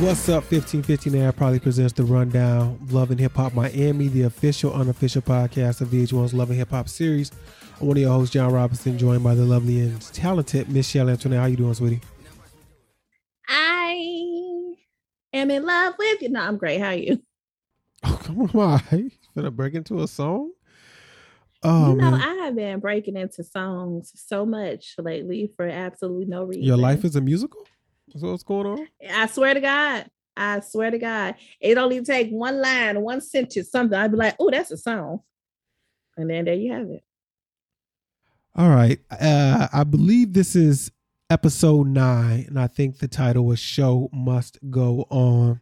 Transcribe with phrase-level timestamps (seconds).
[0.00, 0.50] What's up?
[0.50, 2.78] 1515 Air probably presents the rundown.
[2.90, 6.88] Love and Hip Hop Miami, the official, unofficial podcast of VH1's Love and Hip Hop
[6.88, 7.30] series.
[7.78, 11.40] I'm one of your hosts, John Robinson, joined by the lovely and talented Michelle Antoinette.
[11.40, 12.00] How you doing, sweetie?
[13.46, 14.74] I
[15.34, 16.30] am in love with you.
[16.30, 16.80] No, I'm great.
[16.80, 17.22] How are you?
[18.02, 18.80] Oh, come on.
[18.92, 20.50] You gonna break into a song?
[21.62, 22.20] Oh, you know, man.
[22.22, 26.64] I have been breaking into songs so much lately for absolutely no reason.
[26.64, 27.66] Your life is a musical?
[28.14, 28.88] That what's going on?
[29.08, 30.10] I swear to God.
[30.36, 31.34] I swear to God.
[31.60, 33.98] It only take one line, one sentence, something.
[33.98, 35.20] I'd be like, oh, that's a song.
[36.16, 37.04] And then there you have it.
[38.56, 38.98] All right.
[39.10, 40.90] Uh, I believe this is
[41.30, 45.60] episode nine, and I think the title was Show Must Go On.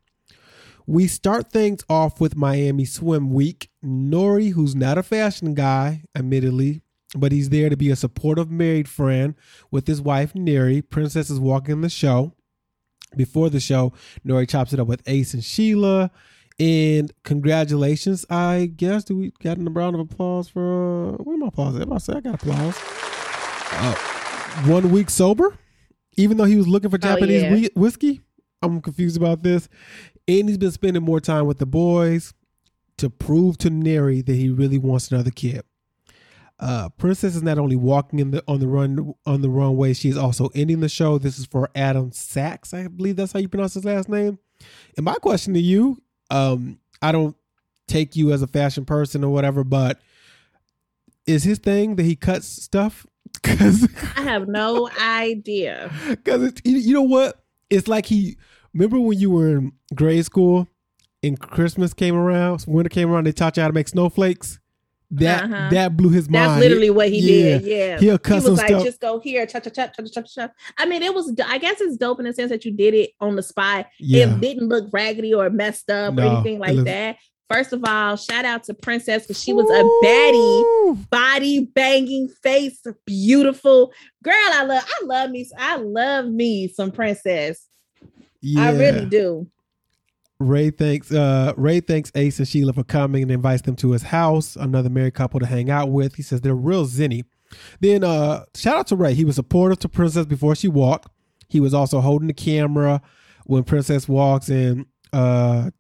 [0.87, 3.69] We start things off with Miami Swim Week.
[3.85, 6.81] Nori, who's not a fashion guy, admittedly,
[7.15, 9.35] but he's there to be a supportive married friend
[9.71, 10.81] with his wife, Neri.
[10.81, 12.33] Princess is walking the show.
[13.17, 13.93] Before the show,
[14.27, 16.11] Nori chops it up with Ace and Shelah.
[16.61, 19.05] And congratulations, I guess.
[19.05, 21.91] Do we got a round of applause for uh where my applause at?
[21.91, 22.77] I say I got applause.
[23.71, 23.95] Uh,
[24.71, 25.57] one week sober,
[26.17, 27.69] even though he was looking for Oh, Japanese yeah.
[27.77, 28.21] whiskey.
[28.61, 29.69] I'm confused about this.
[30.27, 32.35] And he's been spending more time with the boys
[32.97, 35.63] to prove to Neri that he really wants another kid.
[36.61, 40.09] Uh, Princess is not only walking in the on the run on the runway, she
[40.09, 41.19] is also ending the show.
[41.19, 44.39] This is for Adam Sachs, I believe that's how you pronounce his last name.
[44.97, 47.37] And my question to you, um, I don't
[47.87, 50.01] take you as a fashion person or whatever, but
[51.27, 53.07] is his thing that he cuts stuff?
[53.43, 55.93] Because I have no idea.
[56.09, 57.45] because you know what?
[57.71, 58.37] It's like he
[58.73, 60.67] remember when you were in grade school
[61.23, 64.59] and Christmas came around, winter came around, they taught you how to make snowflakes.
[65.11, 65.69] That Uh-huh.
[65.71, 66.51] that blew his mind.
[66.51, 67.59] That's literally what he Yeah.
[67.59, 67.63] did.
[67.67, 67.99] Yeah.
[67.99, 68.85] He'll cut he was like, stuff.
[68.85, 70.49] just go here, cha cha cha cha cha cha.
[70.77, 71.33] I mean, it was.
[71.47, 73.87] I guess it's dope in the sense that you did it on the spot.
[73.99, 74.27] yeah.
[74.35, 77.17] It didn't look raggedy or messed up No, or anything like that.
[77.51, 82.83] First of all, shout out to Princess because she was a baddie, body banging face,
[83.07, 83.91] beautiful
[84.23, 84.35] girl.
[84.35, 84.85] I love.
[84.87, 85.49] I love me.
[85.59, 87.65] I love me some Princess.
[88.59, 89.47] I really do.
[90.41, 94.05] Ray thanks uh Ray thanks Ace and Shelah for coming and invites them to his
[94.05, 96.15] house, another married couple to hang out with.
[96.15, 97.25] He says they're real zinny.
[97.81, 99.15] Then uh shout out to Ray.
[99.15, 101.09] He was supportive to Princess before she walked.
[101.49, 103.03] He was also holding the camera
[103.47, 105.71] when Princess walks and uh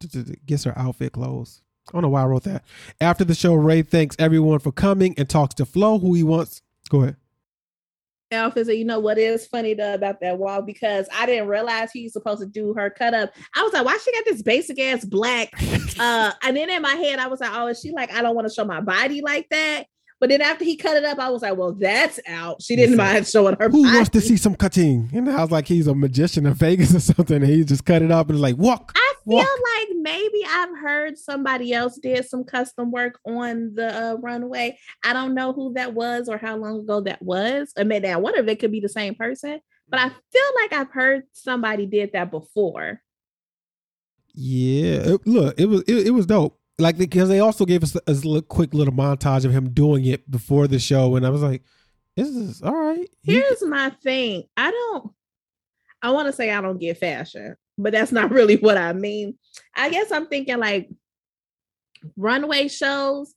[0.46, 1.62] gets her outfit clothes.
[1.88, 2.64] I don't know why I wrote that.
[3.00, 6.62] After the show, Ray thanks everyone for coming and talks to Flo, who he wants.
[6.90, 7.16] Go ahead.
[8.30, 11.90] Alpha said, you know what is funny though about that wall because I didn't realize
[11.92, 13.32] he's supposed to do her cut up.
[13.54, 15.50] I was like, why she got this basic ass black?
[16.00, 18.36] Uh, and then in my head, I was like, oh, is she like, I don't
[18.36, 19.86] want to show my body like that.
[20.20, 22.62] But then after he cut it up, I was like, well, that's out.
[22.62, 23.96] She didn't mind showing her Who body.
[23.96, 25.10] wants to see some cutting?
[25.12, 27.36] And I was like, he's a magician in Vegas or something.
[27.42, 28.92] And he just cut it up and was like, walk.
[28.94, 34.14] I feel like maybe I've heard somebody else did some custom work on the uh,
[34.14, 34.78] runway.
[35.04, 37.72] I don't know who that was or how long ago that was.
[37.76, 39.60] I mean, I wonder if it could be the same person.
[39.88, 43.00] But I feel like I've heard somebody did that before.
[44.34, 46.58] Yeah, it, look, it was it, it was dope.
[46.78, 50.30] Like because they also gave us a, a quick little montage of him doing it
[50.30, 51.64] before the show, and I was like,
[52.16, 54.44] "This is all right." He- Here's my thing.
[54.56, 55.10] I don't.
[56.02, 59.38] I want to say I don't get fashion, but that's not really what I mean.
[59.74, 60.90] I guess I'm thinking like
[62.16, 63.34] runway shows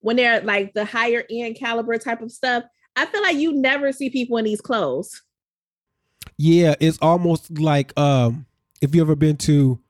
[0.00, 2.64] when they're like the higher end caliber type of stuff.
[2.96, 5.22] I feel like you never see people in these clothes.
[6.38, 8.46] yeah, it's almost like um
[8.80, 9.80] if you ever been to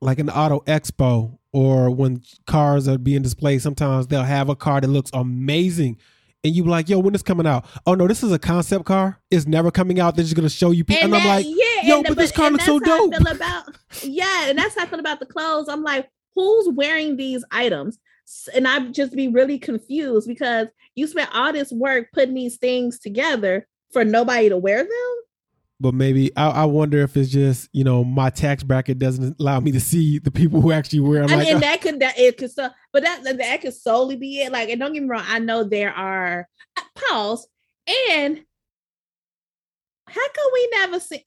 [0.00, 4.80] like an auto expo or when cars are being displayed, sometimes they'll have a car
[4.80, 5.98] that looks amazing.
[6.46, 7.66] And you be like, yo, when is coming out?
[7.86, 9.20] Oh no, this is a concept car.
[9.30, 10.14] It's never coming out.
[10.14, 11.04] They're just gonna show you people.
[11.04, 13.36] And, I'm like, yeah, yo, and but this car looks so that's how I dope.
[13.36, 15.68] about, yeah, and that's how I feel about the clothes.
[15.68, 17.98] I'm like, who's wearing these items?
[18.54, 22.98] And I just be really confused because you spent all this work putting these things
[22.98, 25.16] together for nobody to wear them.
[25.78, 29.60] But maybe I, I wonder if it's just you know my tax bracket doesn't allow
[29.60, 31.22] me to see the people who actually wear.
[31.22, 33.74] I'm I like, mean, uh, that could that it could so, but that that- could
[33.74, 34.52] solely be it.
[34.52, 37.46] Like, and don't get me wrong, I know there are uh, pause
[38.10, 38.42] and
[40.08, 41.24] how come we never see?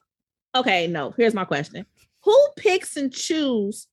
[0.56, 1.12] Okay, no.
[1.16, 1.86] Here's my question:
[2.24, 3.88] Who picks and choose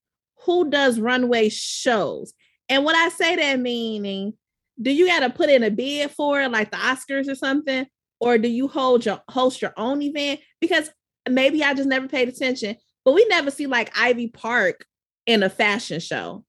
[0.45, 2.33] who does runway shows?
[2.69, 4.33] And when I say that, meaning,
[4.81, 7.85] do you got to put in a bid for it, like the Oscars or something,
[8.19, 10.39] or do you hold your host your own event?
[10.59, 10.89] Because
[11.29, 12.75] maybe I just never paid attention,
[13.05, 14.85] but we never see like Ivy Park
[15.25, 16.45] in a fashion show.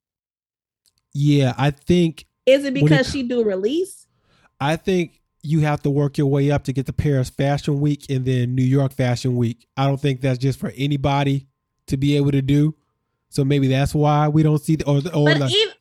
[1.15, 4.07] yeah, I think Is it When it because she do release?
[4.61, 8.07] I think you have to work your way up to get to Paris Fashion Week
[8.11, 9.67] and then New York Fashion Week.
[9.77, 11.49] I don't think that's just for anybody
[11.87, 12.75] to be able to do.
[13.31, 15.75] So maybe that's why we don't see the, or or But the, even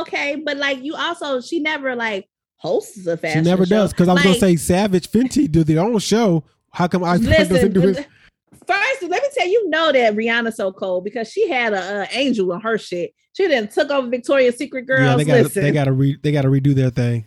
[0.00, 2.28] okay, but like you also, she never like
[2.58, 3.44] hosts a she fashion.
[3.44, 3.76] never show.
[3.76, 6.44] does because I was gonna say Savage Fenty do their own show.
[6.70, 8.06] How come I doesn't Listen, do it?
[8.66, 12.02] first, let me tell you, you know that Rihanna's so cold because she had a,
[12.02, 13.14] uh angel in her shit.
[13.32, 15.02] She then took over Victoria's Secret girls.
[15.02, 17.26] Yeah, they got Listen, they got to re they got to redo their thing.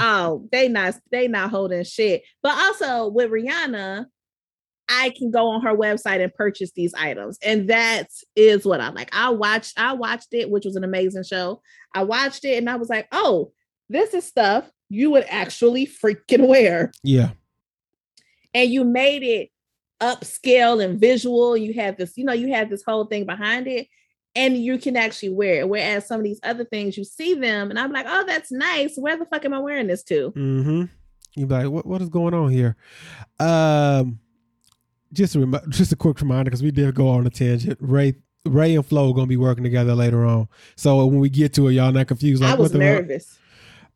[0.00, 2.22] Oh, they not they not holding shit.
[2.42, 4.06] But also with Rihanna,
[4.88, 8.88] I can go on her website and purchase these items, and that is what I
[8.90, 9.14] like.
[9.14, 11.60] I watched I watched it, which was an amazing show.
[11.94, 13.52] I watched it and I was like, oh,
[13.88, 16.92] this is stuff you would actually freaking wear.
[17.02, 17.30] Yeah,
[18.54, 19.50] and you made it
[20.00, 21.56] upscale and visual.
[21.56, 23.88] You had this, you know, you had this whole thing behind it,
[24.34, 25.68] and you can actually wear it.
[25.68, 28.96] Whereas some of these other things, you see them, and I'm like, oh, that's nice.
[28.96, 30.32] Where the fuck am I wearing this to?
[30.32, 30.84] Mm-hmm.
[31.36, 32.76] You be like, what what is going on here?
[33.38, 34.18] Um,
[35.12, 37.78] just a rem- just a quick reminder because we did go on a tangent.
[37.80, 38.14] Ray
[38.44, 40.48] Ray and Flo are gonna be working together later on.
[40.76, 42.42] So when we get to it, y'all not confused.
[42.42, 43.06] Like, I was what the fuck?
[43.08, 43.38] nervous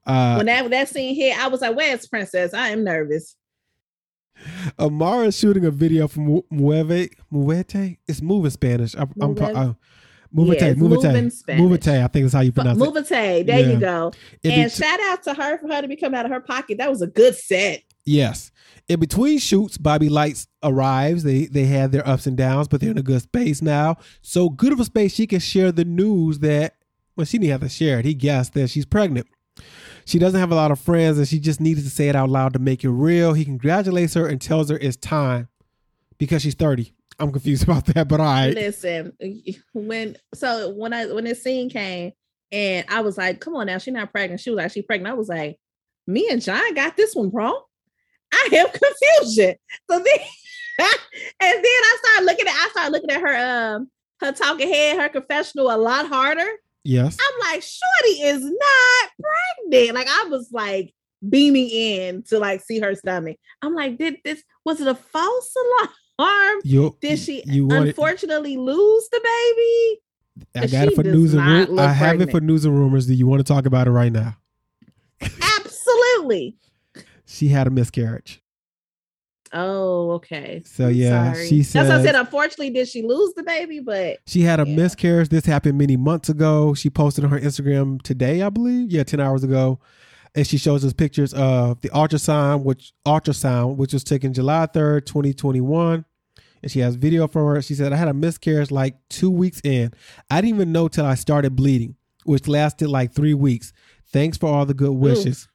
[0.07, 1.37] Uh, when that that scene hit.
[1.39, 2.55] I was like, where's Princess?
[2.55, 3.37] I am nervous.
[4.79, 7.97] Amara is shooting a video from Mu- Mueve Muete.
[8.07, 8.95] It's moving Spanish.
[8.95, 9.77] I'm pro- Mueve?
[10.35, 11.57] Muvete, it's Muvete.
[11.59, 12.05] Muvete.
[12.05, 12.85] I think that's how you pronounce it.
[12.85, 13.67] Muvate, there Yeah.
[13.73, 14.13] you go.
[14.43, 16.79] In and shout out to her for her to be coming out of her pocket.
[16.79, 17.83] That was a good set.
[18.05, 18.53] Yes.
[18.89, 21.23] In between shoots, Bobby Lytes arrives.
[21.23, 23.97] They they had their ups and downs, but they're in a good space now.
[24.23, 26.75] So good of a space she can share the news that
[27.17, 28.05] well, she didn't have to share it.
[28.05, 29.27] He guessed that she's pregnant.
[30.07, 32.31] She doesn't have a lot of friends, and she just needed to say it out
[32.31, 33.33] loud to make it real.
[33.33, 35.49] He congratulates her and tells her it's time
[36.17, 36.95] because she's 30.
[37.19, 38.55] I'm confused about that, but all right.
[38.55, 39.13] Listen,
[39.75, 42.13] when so when I when this scene came
[42.53, 44.41] and I was like, come on now, she's not pregnant.
[44.41, 45.13] She was actually pregnant.
[45.13, 45.59] I was like,
[46.07, 47.61] me and John got this one wrong.
[48.33, 48.73] I have
[49.21, 49.57] confusion.
[49.91, 50.19] So then
[50.79, 50.89] and
[51.41, 55.09] then I started looking at I started looking at her um her talking head, her
[55.09, 56.49] confessional a lot harder.
[56.87, 57.17] Yes.
[57.21, 59.95] I'm like, Shorty is not pregnant.
[59.95, 60.95] Like I was like
[61.29, 63.39] beaming in to like see her stomach.
[63.63, 65.55] I'm like, did this was it a false
[66.19, 66.61] alarm?
[66.65, 70.01] You Did she you unfortunately lose the baby?
[70.55, 71.79] I got it for news and rumors.
[71.79, 73.07] I have it for news and rumors.
[73.07, 74.37] Do you want to talk about it right now?
[75.21, 76.57] Absolutely.
[77.25, 78.43] She had a miscarriage.
[79.53, 80.63] Oh, okay.
[80.67, 81.49] So yeah, sorry.
[81.49, 82.15] she That's what I said said.
[82.17, 83.81] Unfortunately, did she lose the baby?
[83.81, 84.75] But She had a Yeah.
[84.75, 85.29] miscarriage.
[85.29, 86.75] This happened many months ago.
[86.75, 88.91] She posted on her Instagram today, I believe.
[88.91, 89.79] Yeah, 10 hours ago.
[90.35, 95.07] And she shows us pictures of the ultrasound, which ultrasound, which was taken July 3rd,
[95.07, 96.05] 2021.
[96.63, 97.63] And she has video from her.
[97.63, 99.93] She said, I had a miscarriage like two weeks in.
[100.31, 101.95] I didn't even know till I started bleeding,
[102.25, 103.73] which lasted like three weeks.
[104.13, 105.49] Thanks for all the good wishes.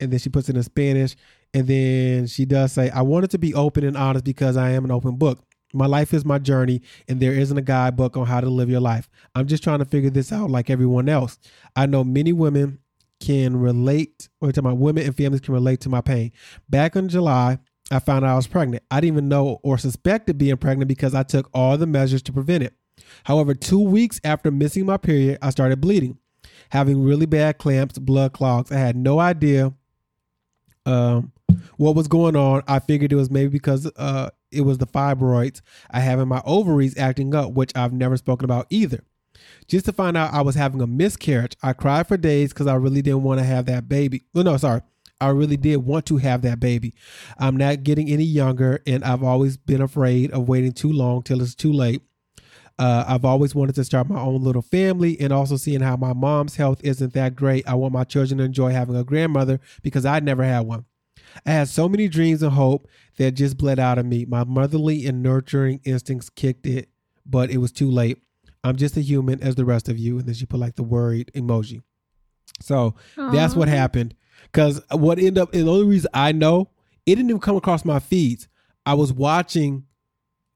[0.00, 1.16] And then she puts it in Spanish.
[1.54, 4.84] And then she does say, I wanted to be open and honest because I am
[4.84, 5.38] an open book.
[5.72, 8.80] My life is my journey, and there isn't a guidebook on how to live your
[8.80, 9.08] life.
[9.34, 11.38] I'm just trying to figure this out like everyone else.
[11.74, 12.78] I know many women
[13.20, 16.32] can relate, or to my women and families can relate to my pain.
[16.68, 17.58] Back in July,
[17.90, 18.84] I found out I was pregnant.
[18.90, 22.32] I didn't even know or suspected being pregnant because I took all the measures to
[22.32, 22.74] prevent it.
[23.24, 26.18] However, two weeks after missing my period, I started bleeding,
[26.70, 28.70] having really bad clamps, blood clogs.
[28.70, 29.72] I had no idea
[30.86, 31.32] um,
[31.76, 32.62] what was going on.
[32.68, 36.42] I figured it was maybe because uh, it was the fibroids I have in my
[36.44, 39.04] ovaries acting up, which I've never spoken about either.
[39.66, 42.74] Just to find out I was having a miscarriage, I cried for days because I
[42.74, 44.24] really didn't want to have that baby.
[44.32, 44.82] Well, no, sorry.
[45.20, 46.92] I really did want to have that baby.
[47.38, 51.40] I'm not getting any younger, and I've always been afraid of waiting too long till
[51.40, 52.02] it's too late.
[52.78, 56.12] Uh, I've always wanted to start my own little family and also seeing how my
[56.12, 57.66] mom's health isn't that great.
[57.68, 60.84] I want my children to enjoy having a grandmother because I never had one.
[61.46, 62.88] I had so many dreams and hope
[63.18, 64.24] that just bled out of me.
[64.24, 66.88] My motherly and nurturing instincts kicked it,
[67.26, 68.18] but it was too late.
[68.62, 70.18] I'm just a human as the rest of you.
[70.18, 71.82] And then she put like the worried emoji.
[72.60, 74.14] So that's what happened.
[74.44, 76.70] Because what ended up, and the only reason I know,
[77.06, 78.48] it didn't even come across my feeds.
[78.86, 79.84] I was watching,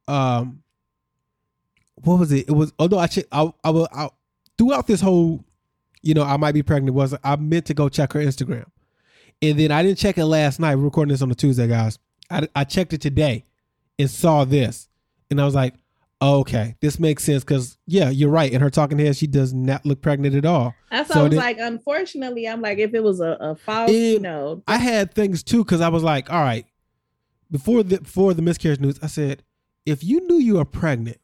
[0.07, 0.63] um,
[1.97, 2.49] what was it?
[2.49, 4.09] It was, although I checked, I, I, will- I,
[4.57, 5.45] throughout this whole,
[6.03, 8.67] you know, I might be pregnant, was I meant to go check her Instagram.
[9.43, 10.75] And then I didn't check it last night.
[10.77, 11.99] We're recording this on a Tuesday, guys.
[12.31, 13.45] I, I checked it today
[13.99, 14.89] and saw this.
[15.31, 15.75] And I was like,
[16.21, 17.45] okay, this makes sense.
[17.45, 18.51] Because, yeah, you're right.
[18.53, 20.75] In her talking head, she does not look pregnant at all.
[20.91, 23.91] That's So I was then- like, unfortunately, I'm like, if it was a, a false,
[23.93, 26.67] you know, I had things too because I was like, all right,
[27.51, 29.43] before the before the miscarriage news, I said,
[29.87, 31.19] if you knew you were pregnant,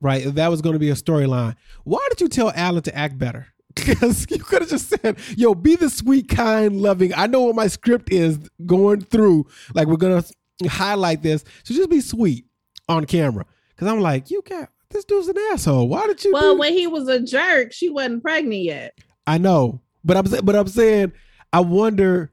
[0.00, 2.94] right, if that was going to be a storyline, why did you tell Alan to
[2.96, 3.46] act better?
[3.86, 7.12] Because you could have just said, yo, be the sweet, kind, loving.
[7.14, 9.46] I know what my script is going through.
[9.74, 10.24] Like we're gonna
[10.68, 11.44] highlight this.
[11.64, 12.46] So just be sweet
[12.88, 13.46] on camera.
[13.70, 15.88] Because I'm like, you got this dude's an asshole.
[15.88, 16.32] Why did you?
[16.32, 18.98] Well, when he was a jerk, she wasn't pregnant yet.
[19.26, 21.12] I know, but I'm but I'm saying
[21.52, 22.32] I wonder.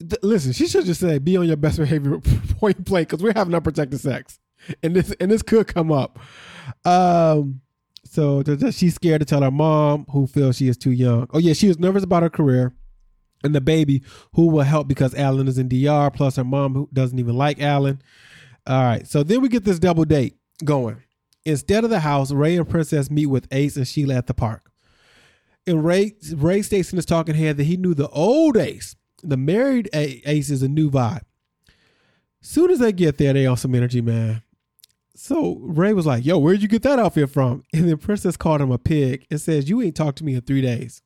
[0.00, 2.18] th- listen, she should just say be on your best behavior
[2.58, 4.38] point blank because we're having unprotected sex,
[4.82, 6.18] and this and this could come up.
[6.84, 7.60] Um,
[8.16, 11.28] so she's scared to tell her mom, who feels she is too young.
[11.34, 12.72] Oh yeah, she was nervous about her career.
[13.44, 16.88] And the baby, who will help because Alan is in DR, plus her mom, who
[16.92, 18.00] doesn't even like Alan.
[18.66, 21.02] All right, so then we get this double date going.
[21.44, 24.70] Instead of the house, Ray and Princess meet with Ace and Shelah at the park.
[25.66, 28.96] And Ray Ray states in his talking head that he knew the old Ace.
[29.22, 31.24] The married Ace is a new vibe.
[32.40, 34.42] Soon as they get there, they on some energy, man.
[35.16, 38.60] So Ray was like, "Yo, where'd you get that outfit from?" And then Princess called
[38.60, 41.02] him a pig and says, "You ain't talked to me in three days."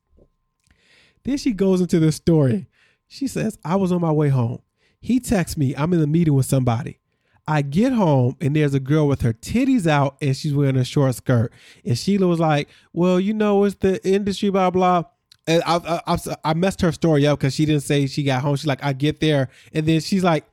[1.24, 2.66] Then she goes into this story.
[3.06, 4.60] She says, "I was on my way home.
[5.00, 5.74] He texts me.
[5.76, 6.98] I'm in a meeting with somebody.
[7.48, 10.84] I get home and there's a girl with her titties out and she's wearing a
[10.84, 11.52] short skirt.
[11.84, 15.04] And Shelah was like, "Well, you know, it's the industry, blah blah."
[15.46, 18.42] And I I, I, I messed her story up because she didn't say she got
[18.42, 18.56] home.
[18.56, 20.44] She's like, "I get there," and then she's like,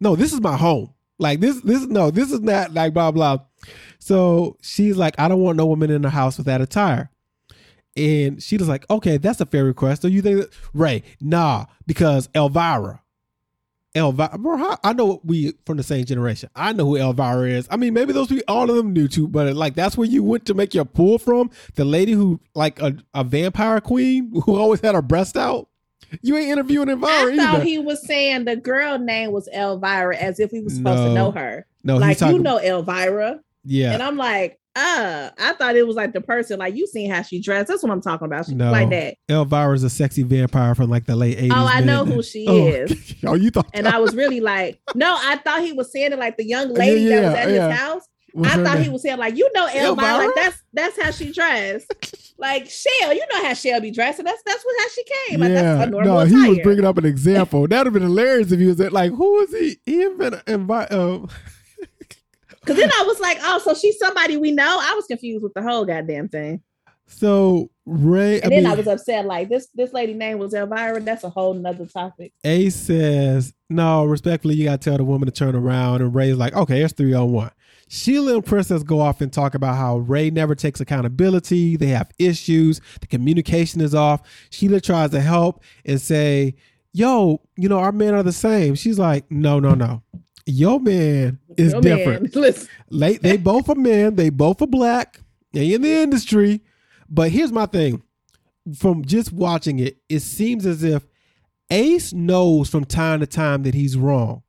[0.00, 0.94] "No, this is my home.
[1.18, 3.38] Like this, this no, this is not like blah blah."
[3.98, 7.10] So she's like, "I don't want no woman in the house with that attire."
[7.96, 11.02] And she was like, "Okay, that's a fair request." So you think that, Ray?
[11.20, 13.00] Nah, because Elvira.
[13.96, 16.50] Elvira, bro, I know we from the same generation.
[16.56, 17.68] I know who Elvira is.
[17.70, 20.24] I mean, maybe those people, all of them knew too, but like that's where you
[20.24, 21.50] went to make your pull from.
[21.76, 25.68] The lady who, like a, a vampire queen who always had her breast out.
[26.22, 27.64] You ain't interviewing Elvira I thought either.
[27.64, 31.08] he was saying the girl name was Elvira as if we was supposed No.
[31.08, 31.66] to know her.
[31.82, 32.36] no, like talking.
[32.36, 33.40] you know Elvira.
[33.64, 37.08] yeah, And I'm like, uh, I thought it was like the person, like you seen
[37.10, 37.68] how she dressed.
[37.68, 38.46] That's what I'm talking about.
[38.46, 38.70] She No.
[38.72, 39.14] like that.
[39.28, 41.52] Elvira is a sexy vampire from like the late eighties.
[41.54, 42.66] Oh, I know who she oh.
[42.68, 43.14] is.
[43.26, 43.68] oh, you thought?
[43.72, 46.68] And I was really like, no, I thought he was saying it like the young
[46.74, 47.68] lady Yeah, that was at yeah.
[47.70, 48.02] his house.
[48.34, 48.84] What's I thought name?
[48.84, 50.16] he was saying like, you know, Elvira, Elvira?
[50.18, 52.34] like that's that's how she dressed.
[52.38, 54.24] like Shell, you know how Shell be dressing.
[54.24, 55.40] That's that's what how she came.
[55.40, 57.66] Like that's Yeah, a normal no, he was bringing up an example.
[57.66, 59.76] That'd have been hilarious if he was at, like, who is he?
[59.86, 60.90] He had been invite.
[60.92, 61.26] Uh,
[62.60, 64.78] Because then I was like, oh, so she's somebody we know.
[64.80, 66.62] I was confused with the whole goddamn thing.
[67.06, 70.54] so Ray, And I then mean, I was upset, like this this lady name was
[70.54, 70.98] Elvira.
[71.00, 72.32] That's a whole nother topic.
[72.42, 76.00] A says, no, respectfully, you got to tell the woman to turn around.
[76.00, 77.50] And Ray's like, okay, it's three on one.
[77.88, 81.76] Shelah and Princess go off and talk about how Ray never takes accountability.
[81.76, 82.80] They have issues.
[83.00, 84.22] The communication is off.
[84.50, 86.54] Shelah tries to help and say,
[86.92, 88.74] yo, you know, our men are the same.
[88.74, 90.02] She's like, no, no, no.
[90.46, 92.34] Your man is different.
[92.36, 92.54] man,
[92.90, 94.16] Late, they both are men.
[94.16, 95.20] They both are black.
[95.52, 96.60] They in the industry.
[97.08, 98.02] But here's my thing.
[98.76, 101.06] From just watching it, it seems as if
[101.70, 104.42] Ace knows from time to time that he's wrong.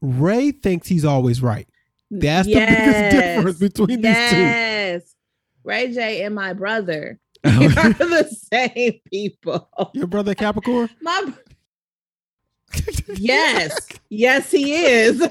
[0.00, 1.68] Ray thinks he's always right.
[2.10, 5.14] That's the biggest difference between yes.
[5.62, 9.70] Ray J and my brother are the same people.
[9.94, 10.90] Your brother Capricorn?
[11.00, 11.32] My
[13.14, 15.22] yes, yes, he is.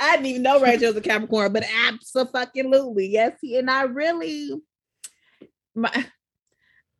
[0.00, 3.82] I didn't even know Ray J was a Capricorn, but absolutely, yes, he and I
[3.82, 4.52] really
[5.74, 6.06] my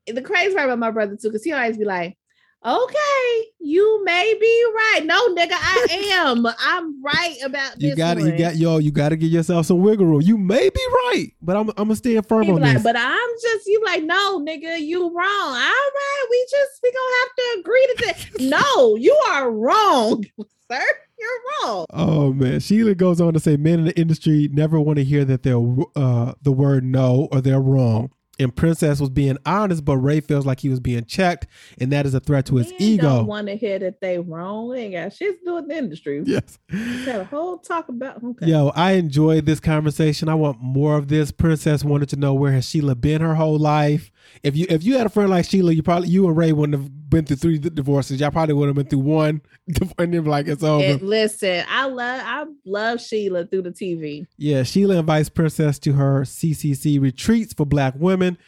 [0.06, 2.17] the crazy part about my brother too, because he always be like,
[2.64, 6.46] "Okay, you may be right." No, nigga, I am.
[6.46, 7.98] I'm right about You this.
[7.98, 8.36] got you one.
[8.36, 10.22] got yo, you gotta give yourself some wiggle room.
[10.22, 12.82] You may be right, but I'm I'm gonna stand firm on like, this.
[12.82, 15.14] but I'm just you like, no, nigga, you wrong.
[15.16, 18.04] All right, we just we gonna have to agree to
[18.38, 18.40] this.
[18.50, 20.24] no, you are wrong,
[20.70, 20.82] sir.
[21.20, 21.86] You're wrong.
[21.90, 25.24] Oh man, Shelah goes on to say men in the industry never want to hear
[25.24, 25.58] that they're
[25.96, 28.12] uh, the word no or they're wrong.
[28.38, 31.46] And Princess was being honest, but Ray feels like he was being checked,
[31.80, 33.02] and that is a threat to his Men ego.
[33.02, 34.70] Don't want to hear that they wrong.
[34.70, 36.22] They ain't got shit to do with the industry.
[36.26, 36.58] yes.
[36.70, 38.22] Had a whole talk about.
[38.22, 38.46] Okay.
[38.46, 40.28] Yo, I enjoyed this conversation.
[40.28, 41.32] I want more of this.
[41.32, 44.12] Princess wanted to know where has Shelah been her whole life.
[44.42, 46.80] If you if you had a friend like Shelah, you probably you and Ray wouldn't
[46.80, 48.20] have been through three divorces.
[48.20, 50.84] Y'all probably would have been through one, and then be like it's over.
[50.84, 54.26] And listen, I love I love Shelah through the TV.
[54.36, 58.38] Yeah, Shelah invites Princess to her CCC retreats for black women.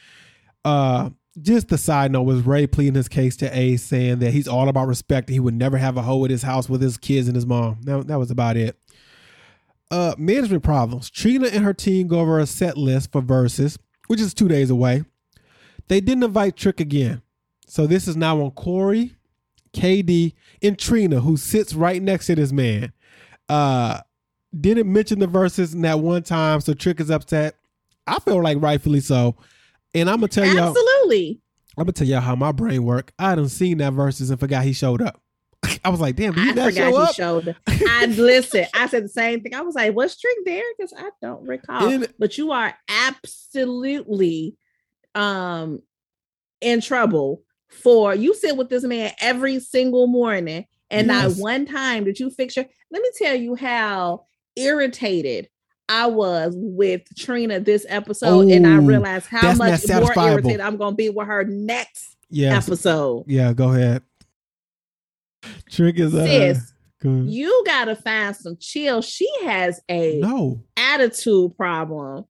[0.65, 1.11] Uh,
[1.41, 4.69] just the side note was Ray pleading his case to Ace, saying that he's all
[4.69, 5.29] about respect.
[5.29, 7.79] He would never have a hoe at his house with his kids and his mom.
[7.83, 8.77] That, that was about it.
[9.91, 11.11] Uh, management problems.
[11.11, 13.77] Trina and her team go over a set list for Verzuz,
[14.09, 15.05] which is two days away.
[15.91, 17.21] They didn't invite Trick again.
[17.67, 19.17] So this is now on Corey,
[19.73, 22.93] KD, and Trina, who sits right next to this man.
[23.49, 23.99] Uh,
[24.59, 27.57] didn't mention the Verzuz in that one time, so Trick is upset.
[28.07, 29.35] I feel like rightfully so.
[29.93, 31.41] And I'm gonna tell y'all, Absolutely.
[31.77, 33.13] I'm gonna tell y'all how my brain work.
[33.19, 35.21] I done seen that Verzuz and forgot he showed up.
[35.85, 37.57] I was like, damn, I forgot show he up?
[37.67, 38.67] I listen.
[38.75, 39.57] I said the same thing.
[39.57, 41.89] I was like, "Was Trick there?" Because I don't recall.
[41.89, 44.57] And- but you are absolutely
[45.15, 45.81] um
[46.61, 51.37] in trouble for you sit with this man every single morning, and Yes.
[51.37, 52.67] not one time did you fix your.
[52.91, 54.25] Let me tell you how
[54.57, 55.49] irritated.
[55.89, 60.93] I was with Trina this episode, and I realized how much more irritated I'm going
[60.93, 62.69] to be with her next Yes.
[62.69, 63.25] episode.
[63.27, 64.03] Yeah, go ahead.
[65.69, 67.29] Trick is uh, Sis, good.
[67.29, 69.03] you gotta find some chill.
[69.03, 70.63] She has a no.
[70.77, 72.25] attitude problem.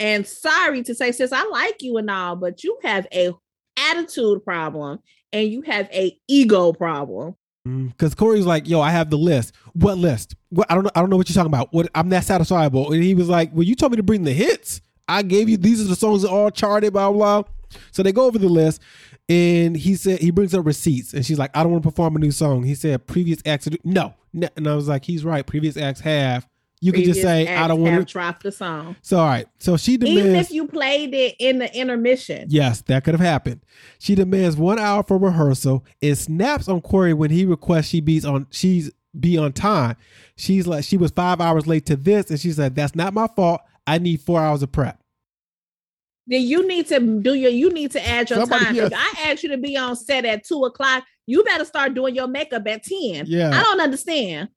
[0.00, 3.32] And sorry to say, sis, I like you and all, but you have a
[3.76, 5.00] attitude problem
[5.32, 7.36] and you have a ego problem.
[7.66, 9.54] Mm, because Corey's like, yo, I have the list.
[9.72, 10.34] What list?
[10.50, 10.90] What I don't know.
[10.94, 11.72] I don't know what you're talking about.
[11.72, 12.92] What I'm not satisfiable.
[12.92, 14.80] And he was like, Well, you told me to bring the hits.
[15.08, 17.42] I gave you these are the songs that are all charted, blah blah.
[17.42, 17.50] blah.
[17.90, 18.82] So they go over the list,
[19.28, 22.16] and he said he brings up receipts, and she's like, I don't want to perform
[22.16, 22.62] a new song.
[22.62, 25.46] He said previous acts, no, no, and I was like, he's right.
[25.46, 26.46] Previous acts have.
[26.84, 28.04] You could just say, I don't want to.
[28.04, 28.96] drop the song.
[29.00, 29.46] So all right.
[29.58, 30.20] So she demands.
[30.20, 32.46] Even if you played it in the intermission.
[32.50, 33.62] Yes, that could have happened.
[33.98, 38.22] She demands one hour for rehearsal and snaps on Corey when he requests she be
[38.22, 39.96] on she's be on time.
[40.36, 43.28] She's like she was five hours late to this, and she said that's not my
[43.28, 43.62] fault.
[43.86, 45.00] I need four hours of prep.
[46.26, 48.76] Then you need to do your you need to add your Somebody time.
[48.76, 52.14] If I asked you to be on set at two o'clock, you better start doing
[52.14, 53.24] your makeup at 10.
[53.26, 53.58] Yeah.
[53.58, 54.50] I don't understand.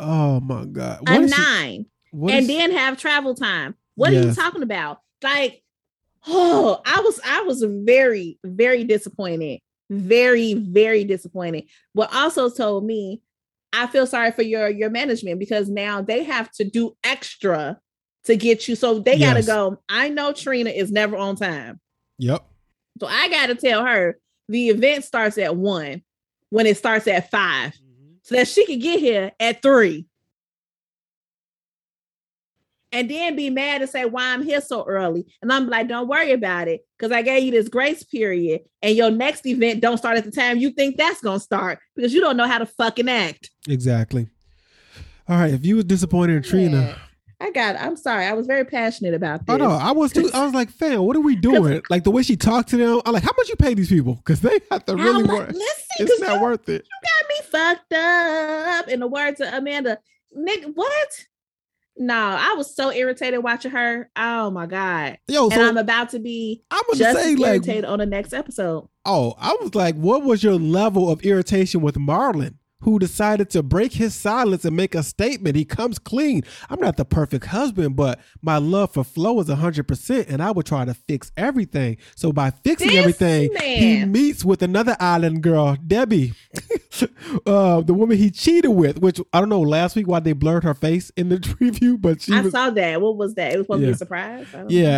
[0.00, 1.00] Oh my god!
[1.06, 1.86] A What she- nine.
[2.12, 3.74] and is- then have travel time.
[3.94, 5.00] What are you talking about?
[5.22, 5.62] Like,
[6.26, 11.64] oh, I was I was very very disappointed, very very disappointed.
[11.94, 13.20] But also told me,
[13.72, 17.78] I feel sorry for your your management because now they have to do extra
[18.24, 18.74] to get you.
[18.76, 19.78] So they got to go.
[19.88, 21.80] I know Trina is never on time,
[22.18, 22.44] Yep.
[23.00, 26.02] so I got to tell her the event starts at one
[26.50, 27.72] when it starts at five,
[28.30, 30.06] so that she could get here at three.
[32.92, 35.24] and then be mad and say why I'm here so early.
[35.42, 38.96] And I'm like, don't worry about it, because I gave you this grace period, and
[38.96, 42.20] your next event don't start at the time you think that's gonna start because you
[42.20, 43.50] don't know how to fucking act.
[43.68, 44.26] Exactly.
[45.28, 45.54] All right.
[45.54, 46.98] If you were disappointed in Trina, Yeah.
[47.40, 47.74] I got.
[47.76, 47.80] It.
[47.80, 48.26] I'm sorry.
[48.26, 49.54] I was very passionate about this.
[49.54, 50.30] oh no, I was too.
[50.34, 51.80] I was like, fam, what are we doing?
[51.88, 53.00] Like the way she talked to them.
[53.06, 54.14] I'm like, how much you pay these people?
[54.16, 55.48] Because they have to really mu- work.
[55.50, 56.84] Listen, It's not you worth it.
[56.84, 58.88] You got me fucked up.
[58.88, 59.98] In the words of Amanda,
[60.32, 61.26] Nick, what?
[61.96, 64.10] No, I was so irritated watching her.
[64.16, 65.18] Oh my god!
[65.28, 68.06] Yo, and I'm about to be I'm gonna just say as like, irritated on the
[68.06, 68.88] next episode.
[69.04, 72.54] oh, I was like, what was your level of irritation with Marlon?
[72.80, 75.56] Who decided to break his silence and make a statement?
[75.56, 76.42] He comes clean.
[76.68, 80.66] I'm not the perfect husband, but my love for Flo is 100%, and I would
[80.66, 81.98] try to fix everything.
[82.16, 86.32] So, by fixing This everything, he meets with another island girl, Debbie,
[87.46, 90.64] uh, the woman he cheated with, which I don't know last week why they blurred
[90.64, 92.52] her face in the preview, but she I was.
[92.52, 93.00] saw that.
[93.00, 93.52] What was that?
[93.52, 94.46] It was supposed to be a surprise.
[94.54, 94.92] I don't know.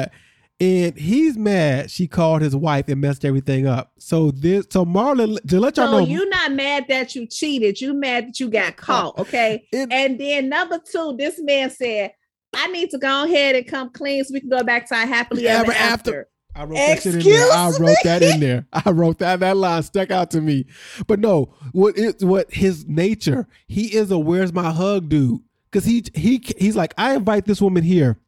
[0.63, 3.91] And he's mad she called his wife and messed everything up.
[3.99, 7.81] So this so Marlon to let y'all So know you're not mad that you cheated.
[7.81, 9.19] You mad that you got caught.
[9.19, 9.67] Okay.
[9.73, 12.13] it- And then number two, this man said,
[12.55, 15.05] I need to go ahead and come clean so we can go back to our
[15.07, 15.83] happily ever, after.
[16.21, 16.29] after.
[16.55, 17.51] I wrote that shit in there.
[17.53, 18.67] I wrote that in there.
[18.73, 19.41] I wrote that.
[19.41, 20.67] That line stuck out to me.
[21.09, 23.49] But no, what is what his nature?
[23.67, 25.41] He is a where's my hug dude.
[25.73, 28.19] Cause he he he's like, I invite this woman here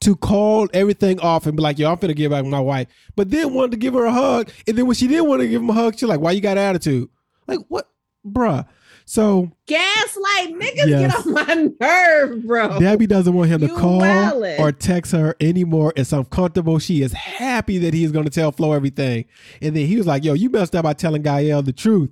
[0.00, 2.88] to call everything off and be like, yo, I'm finna get back with my wife.
[3.16, 4.50] But then wanted to give her a hug.
[4.66, 6.40] And then when she didn't want to give him a hug, she's like, why you
[6.40, 7.08] got attitude?
[7.46, 7.88] Like, what?
[8.26, 8.66] Bruh.
[9.04, 11.12] So Gaslight niggas Yes.
[11.12, 12.78] get on my nerve, bro.
[12.78, 14.58] Debbie doesn't want him to call wildin'.
[14.60, 15.92] or text her anymore.
[15.96, 16.78] It's uncomfortable.
[16.78, 19.24] She is happy that he's going to tell Flo everything.
[19.60, 22.10] And then he was like, yo, you messed up by telling Gael the truth.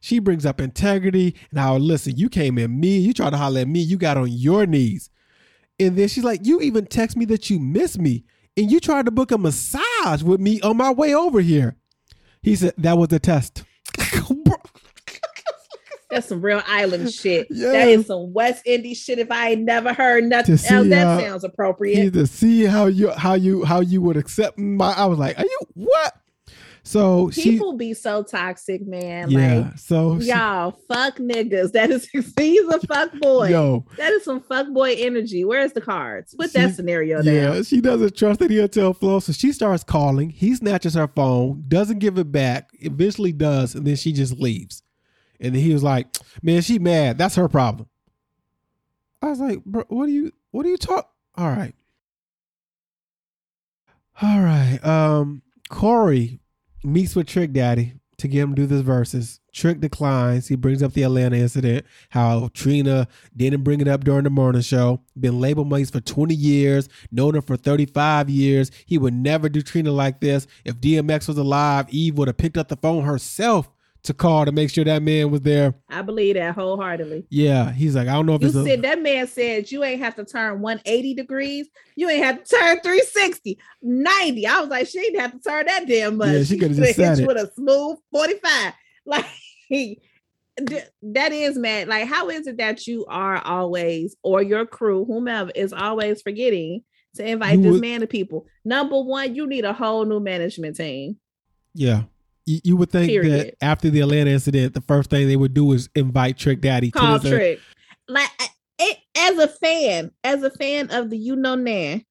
[0.00, 1.34] She brings up integrity.
[1.50, 2.96] And I listen, you came at me.
[2.98, 3.80] You tried to holler at me.
[3.80, 5.10] You got on your knees.
[5.80, 8.24] And then she's like, you even text me that you miss me.
[8.56, 11.76] And you tried to book a massage with me on my way over here.
[12.42, 13.64] He said, that was a test.
[16.10, 17.48] That's some real island shit.
[17.50, 19.18] That is some West Indies shit.
[19.18, 22.12] If I ain't never heard nothing else, that how- sounds He appropriate.
[22.14, 25.44] to see how you how you how you would accept my I was like, are
[25.44, 26.16] you what?
[26.88, 29.30] So she People be so toxic, man.
[29.30, 29.58] yeah.
[29.58, 31.72] Like so she- y'all, fuck niggas.
[31.78, 33.48] That is he's a fuck boy.
[33.50, 35.44] yo, That is some fuck boy energy.
[35.44, 36.34] Where's the cards?
[36.34, 39.84] Put that She- scenario yeah, she doesn't trust that he'll tell Flo, so she starts
[39.84, 40.30] calling.
[40.30, 44.82] He snatches her phone, doesn't give it back, eventually does, and then she just leaves.
[45.40, 46.06] And then he was like,
[46.42, 47.18] "Man, she mad.
[47.18, 47.86] That's her problem."
[49.20, 51.74] I was like, "Bro, what do you what do you talk?" All right,
[54.22, 54.78] all right.
[54.82, 56.40] Um, Corey
[56.88, 57.94] meets with Trick Daddy.
[58.18, 59.38] to get him to do this Verzuz.
[59.52, 60.48] Trick declines.
[60.48, 64.60] He brings up the Atlanta incident, how Trina didn't bring it up during the morning
[64.60, 65.02] show.
[65.18, 68.72] Been label mates for 20 years, known her for 35 years.
[68.86, 70.48] He would never do Trina like this.
[70.64, 73.70] If DMX was alive, Eve would have picked up the phone herself
[74.04, 75.74] to call to make sure that man was there.
[75.90, 77.26] I believe that wholeheartedly.
[77.30, 79.82] Yeah, he's like, I don't know if You it's a, said that man said you
[79.84, 81.68] ain't have to turn 180 degrees.
[81.96, 84.46] You ain't have to turn 360, 90.
[84.46, 86.28] I was like, she didn't have to turn that damn much.
[86.28, 87.26] Yeah, she coulda just hit said it.
[87.26, 88.72] with a smooth 45.
[89.06, 89.26] Like
[90.66, 91.88] th- that is mad.
[91.88, 96.82] Like, how is it that you are always, or your crew, whomever, is always forgetting
[97.16, 98.46] to invite You this would- man to people?
[98.64, 101.16] Number one, you need a whole new management team.
[101.74, 102.02] yeah.
[102.48, 103.32] You, you would think Period.
[103.32, 106.90] that after the Atlanta incident, the first thing they would do is invite Trick Daddy
[106.90, 107.60] Call to trick.
[108.08, 108.30] Like
[108.78, 112.04] it, as a fan, as a fan of the You Know Nan,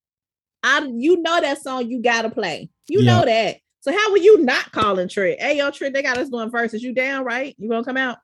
[0.61, 2.69] I you know that song you gotta play.
[2.87, 3.05] You Yeah.
[3.19, 3.57] know that.
[3.81, 5.39] So how were you not calling Trick?
[5.39, 6.81] Hey yo, Trick, they got us doing Verzuz.
[6.81, 7.55] You down, right?
[7.57, 8.19] You gonna come out?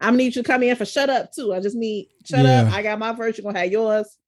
[0.00, 1.54] I'm gonna need you to come in for shut up too.
[1.54, 2.62] I just need shut Yeah.
[2.62, 2.72] up.
[2.72, 4.18] I got my verse, you're gonna have yours.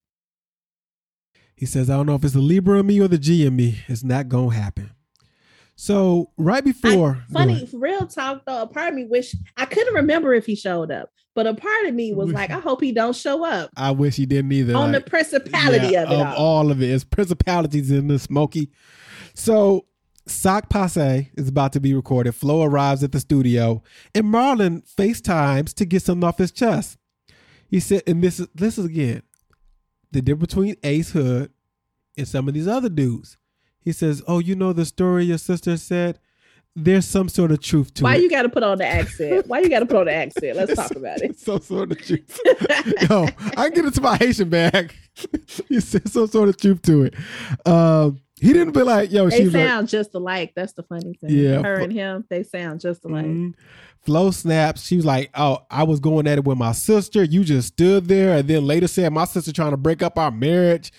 [1.57, 3.57] He says, I don't know if it's the Libra in me or the G in
[3.57, 3.79] me.
[3.89, 4.91] It's not to happen.
[5.77, 7.15] So, right before.
[7.15, 8.63] go Funny, real talk though.
[8.63, 11.87] A part of me wish I couldn't remember if he showed up, but a part
[11.87, 14.77] of me was like, I hope he don't show up I wish he didn't either.
[14.77, 16.35] on like- the principality Yeah, of it all.
[16.37, 16.91] all of it.
[16.91, 18.71] It's principalities in the smoky.
[19.35, 19.87] So
[20.27, 22.35] Sock Passe is about to be recorded.
[22.35, 23.83] Flo arrives at the studio,
[24.15, 26.97] and Marlon FaceTimes to get something off his chest.
[27.69, 29.23] He said, and this is this is again
[30.13, 31.51] the difference between Ace Hood
[32.17, 33.37] and some of these other dudes.
[33.85, 36.19] He says, "Oh, you know the story your sister said.
[36.77, 38.17] There's some sort of truth to Why it.
[38.17, 39.47] Why you got to put on the accent?
[39.47, 40.57] Why you got to put on the accent?
[40.57, 41.39] Let's talk about it.
[41.39, 42.41] some sort of truth.
[43.09, 44.93] Yo, I can get into my Haitian bag.
[45.69, 47.15] he said some sort of truth to it.
[47.65, 50.53] Um, he didn't be like, yo, They she's like, just alike.
[50.57, 51.31] That's the funny thing.
[51.31, 53.25] Yeah, her and him, they sound just alike.
[53.25, 53.55] Mhm.
[54.01, 54.85] Flo snaps.
[54.85, 57.23] She was like, "Oh, I was going at it with my sister.
[57.23, 60.31] You just stood there, and then later said my sister trying to break up our
[60.31, 60.93] marriage."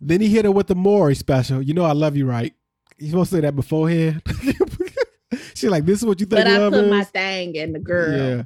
[0.00, 1.60] Then he hit her with the Maury special.
[1.60, 2.54] You know, I love you, right?
[2.98, 4.22] You supposed to say that beforehand.
[5.54, 7.78] She's like, "This is what you think But I put is." my thing in the
[7.78, 8.16] girl.
[8.16, 8.42] Yeah,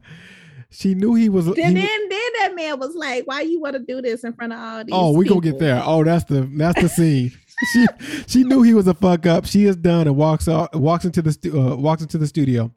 [0.71, 1.47] she knew he was.
[1.47, 4.33] Then, he then, then that man was like, "Why you want to do this in
[4.33, 5.81] front of all these?" oh, we gonna get there.
[5.85, 7.33] Oh, that's the that's the scene.
[7.73, 7.87] she
[8.27, 9.47] she knew he was a fuck up.
[9.47, 12.73] She is done and walks out, walks into the stu- uh, walks into the studio.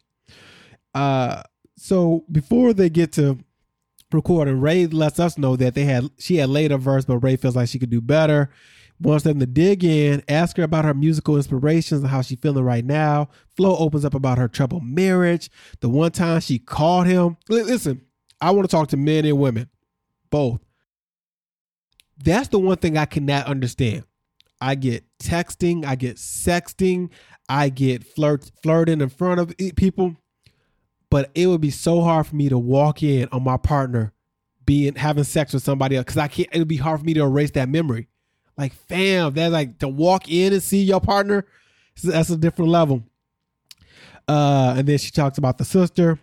[0.94, 1.44] Uh,
[1.76, 3.38] so before they get to
[4.12, 7.36] recording, Ray lets us know that they had she had laid a verse, but Ray
[7.36, 8.50] feels like she could do better.
[9.00, 12.64] Wants them to dig in, ask her about her musical inspirations and how she's feeling
[12.64, 13.30] right now.
[13.56, 17.38] Flo opens up about her troubled marriage, the one time she called him.
[17.48, 18.02] Listen,
[18.42, 19.70] I want to talk to men and women,
[20.32, 20.62] both.
[22.18, 24.04] That's the one thing I cannot understand.
[24.60, 27.12] I get texting, I get sexting,
[27.48, 30.16] I get flirt flirting in front of people,
[31.10, 34.14] but it would be so hard for me to walk in on my partner
[34.66, 36.50] being having sex with somebody else because I can't.
[36.52, 38.08] It would be hard for me to erase that memory.
[38.58, 41.46] Like, fam, that's like to walk in and see your partner.
[42.04, 43.04] That's a different level.
[44.28, 46.20] Uh, and then she talks about the sister.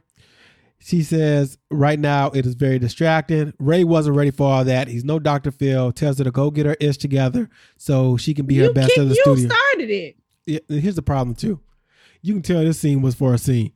[0.78, 3.54] She says, right now it is very distracting.
[3.58, 4.86] Ray wasn't ready for all that.
[4.86, 5.50] He's no Dr.
[5.50, 5.92] Phil.
[5.92, 9.08] Tells her to go get her ish together so she can be her best in
[9.08, 9.48] the you studio.
[9.48, 10.16] started it.
[10.44, 11.58] Yeah, and here's the problem too.
[12.20, 13.72] You can tell this scene was for a scene.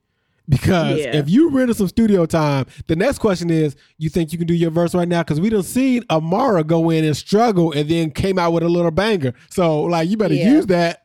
[0.49, 1.17] Because Yeah.
[1.17, 4.55] if you rented some studio time, the next question is, you think you can do
[4.55, 5.23] your verse right now?
[5.23, 8.69] Because we done seen Amara go in and struggle and then came out with a
[8.69, 9.35] little banger.
[9.51, 10.53] So like you better Yeah.
[10.53, 11.05] use that.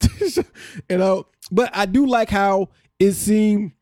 [0.88, 1.26] you know.
[1.50, 3.72] But I do like how it seemed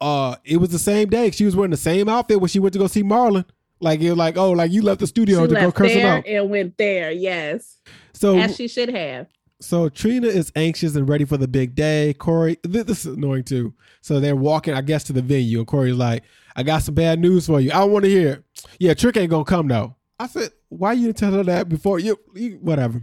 [0.00, 1.30] uh it was the same day.
[1.30, 3.44] She was wearing the same outfit when she went to go see Marlon.
[3.80, 6.06] Like it was like, oh, like you left the She studio to go curse him
[6.06, 6.26] out.
[6.26, 7.10] and went there.
[7.10, 7.78] Yes,
[8.12, 9.26] So as she should have.
[9.60, 12.14] So Trina is anxious and ready for the big day.
[12.14, 13.74] Corey, this is annoying too.
[14.00, 16.24] So they're walking, I guess, to the venue, and Corey's like,
[16.56, 17.70] "I got some bad news for you.
[17.70, 18.44] I don't want to hear it.
[18.78, 21.98] Yeah, Trick ain't gonna come though." I said, "Why you tell her that before?
[21.98, 23.02] You, you whatever."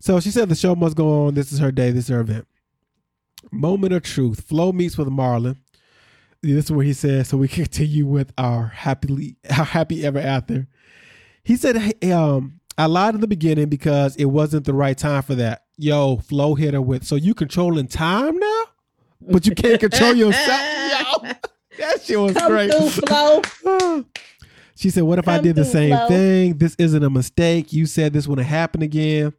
[0.00, 1.34] So she said the show must go on.
[1.34, 1.90] This is her day.
[1.90, 2.46] This is her event.
[3.50, 4.44] Moment of truth.
[4.46, 5.56] Flo meets with Marlon.
[6.42, 10.66] This is what he says, "So we continue with our happily, our happy ever after."
[11.44, 15.22] He said, hey, um, I lied in the beginning because it wasn't the right time
[15.22, 15.63] for that.
[15.76, 18.62] Yo, flow hit her with, so you controlling time now?
[19.20, 20.60] But you can't control yourself?
[21.24, 21.32] Yo,
[21.78, 22.70] that shit was Come great.
[22.72, 24.04] through, Flo.
[24.76, 26.08] she said, what if I did the same Flo.
[26.08, 26.58] thing?
[26.58, 27.72] This isn't a mistake.
[27.72, 29.32] You said this wouldn't happen again.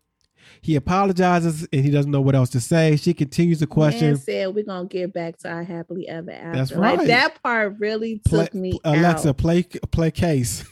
[0.62, 2.96] He apologizes and he doesn't know what else to say.
[2.96, 4.08] She continues to question.
[4.14, 6.58] Man said we're gonna get back to our happily ever after.
[6.58, 7.08] That's Like right.
[7.08, 9.38] that part really Play- took me Alexa, out.
[9.38, 10.66] play play case.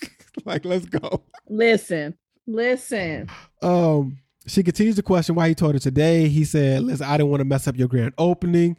[0.44, 1.22] like, let's go.
[1.48, 2.14] Listen,
[2.46, 3.30] listen.
[3.62, 6.28] Um, she continues to question why he told her today.
[6.28, 8.76] He said, "Listen, I didn't want to mess up your grand opening.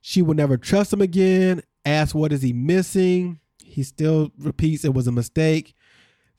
[0.00, 1.62] She will never trust him again.
[1.84, 3.38] Asks what is he missing.
[3.64, 5.74] He still repeats it was a mistake.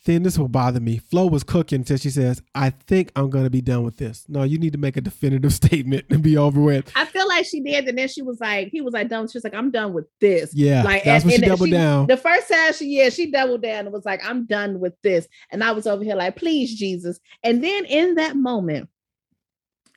[0.05, 0.97] Then this will bother me.
[0.97, 4.25] Flo was cooking until she says, I think I'm going to be done with this.
[4.27, 6.91] No, you need to make a definitive statement and be over with.
[6.95, 9.29] I feel like she did, and then she was like, he was like done.
[9.29, 10.53] She's like, I'm done with this.
[10.53, 12.07] Yeah, like that's and, when she and doubled down.
[12.07, 15.27] The first time she, yeah, she doubled down and was like, I'm done with this.
[15.51, 17.19] And I was over here like, please, Jesus.
[17.43, 18.89] And then in that moment,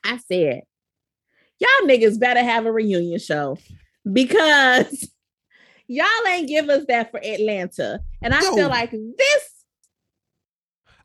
[0.05, 0.61] I said,
[1.59, 3.57] y'all niggas better have a reunion show
[4.09, 5.11] because
[5.87, 7.99] y'all ain't give us that for Atlanta.
[8.21, 8.55] And I Yo.
[8.55, 9.56] feel like this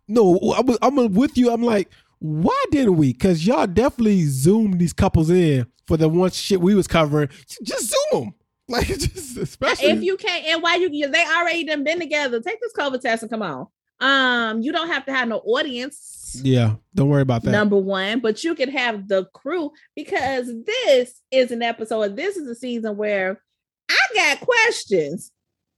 [0.08, 1.52] No, I'm, I'm with you.
[1.52, 3.12] I'm like, why didn't we?
[3.12, 7.28] Because y'all definitely zoomed these couples in for the one shit we was covering.
[7.62, 8.34] Just zoom them.
[8.68, 9.90] Like, just especially.
[9.90, 13.22] if you can't and why you, they already done been together take this covid test
[13.22, 13.66] and come on
[14.00, 17.50] um you don't have to have no audience yeah, don't worry about that.
[17.50, 22.48] number one but you can have the crew because this is an episode this is
[22.48, 23.42] a season where
[23.90, 25.32] i got questions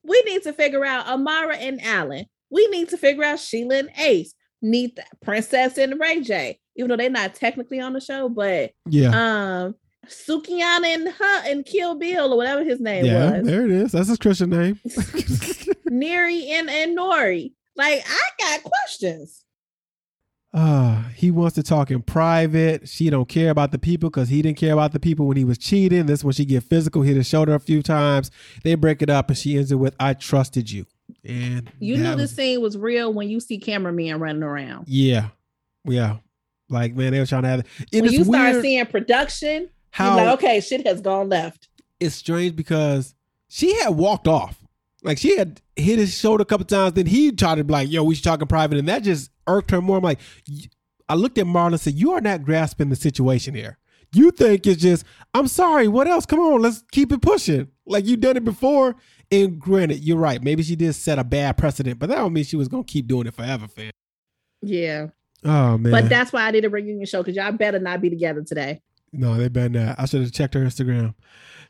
[0.04, 3.90] we need to figure out amara and alan we need to figure out shelah and
[3.98, 8.28] ace need the princess and ray j even though they're not technically on the show
[8.28, 9.10] but yeah.
[9.64, 9.74] um
[10.06, 13.46] Sukihana and her and Kill Bill or whatever his name Yeah, was.
[13.46, 13.92] there it is.
[13.92, 14.78] That's his Christian name.
[15.86, 17.52] Neri and, and Nori.
[17.74, 19.44] Like, I got questions.
[20.52, 22.88] Ah, he wants to talk in private.
[22.88, 25.44] She don't care about the people because he didn't care about the people when he
[25.44, 26.06] was cheating.
[26.06, 28.30] This when she get physical, hit his shoulder a few times.
[28.62, 30.86] They break it up, and she ends it with "I trusted you."
[31.26, 34.88] And You knew this scene was real when you see cameramen running around.
[34.88, 35.28] Yeah,
[35.84, 36.18] yeah.
[36.68, 37.66] Like man, they were trying to have it.
[37.92, 41.68] When you start seeing production, how you're like, okay, shit has gone left.
[42.00, 43.14] it's strange because
[43.48, 44.58] she had walked off.
[45.02, 46.94] Like she had hit his shoulder a couple times.
[46.94, 49.30] Then he tried to be like, "Yo, we should talk in private," and that just
[49.46, 49.98] irked her more.
[49.98, 50.18] I'm like,
[51.08, 53.78] I looked at Marlon and said, "You are not grasping the situation here.
[54.14, 55.88] You think it's just, I'm sorry.
[55.88, 56.24] What else?
[56.24, 57.68] Come on, let's keep it pushing.
[57.86, 58.96] Like you done it before."
[59.30, 60.42] And granted, you're right.
[60.42, 63.06] Maybe she did set a bad precedent, but that don't mean she was gonna keep
[63.06, 63.90] doing it forever, fam.
[64.62, 65.08] Yeah.
[65.44, 65.92] Oh man.
[65.92, 68.80] But that's why I did a reunion show because y'all better not be together today.
[69.12, 69.98] No, they been that.
[69.98, 71.14] I should have checked her Instagram.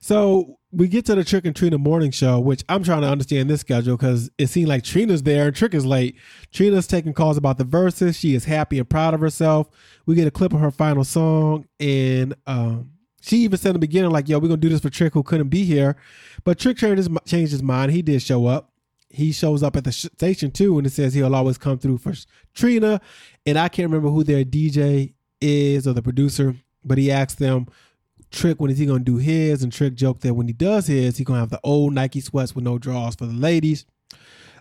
[0.00, 3.48] So we get to the Trick and Trina morning show, which I'm trying to understand
[3.48, 6.16] this schedule because it seemed like Trina's there and Trick is late.
[6.52, 8.16] Trina's taking calls about the Verzuz.
[8.16, 9.68] She is happy and proud of herself.
[10.06, 12.90] We get a clip of her final song, and um,
[13.24, 15.22] she even said in the beginning, like, "Yo, we're gonna do this for Trick, who
[15.22, 15.96] couldn't be here."
[16.44, 17.92] But Trick changed his, changed his mind.
[17.92, 18.70] He did show up.
[19.08, 21.98] He shows up at the sh- station too, and it says he'll always come through
[21.98, 22.12] for
[22.52, 23.00] Trina.
[23.46, 27.66] And I can't remember who their DJ is or the producer, but he asked them,
[28.30, 29.62] Trick, when is he gonna do his?
[29.62, 32.54] And Trick joked that when he does his, he gonna have the old Nike sweats
[32.54, 33.84] with no draws for the ladies.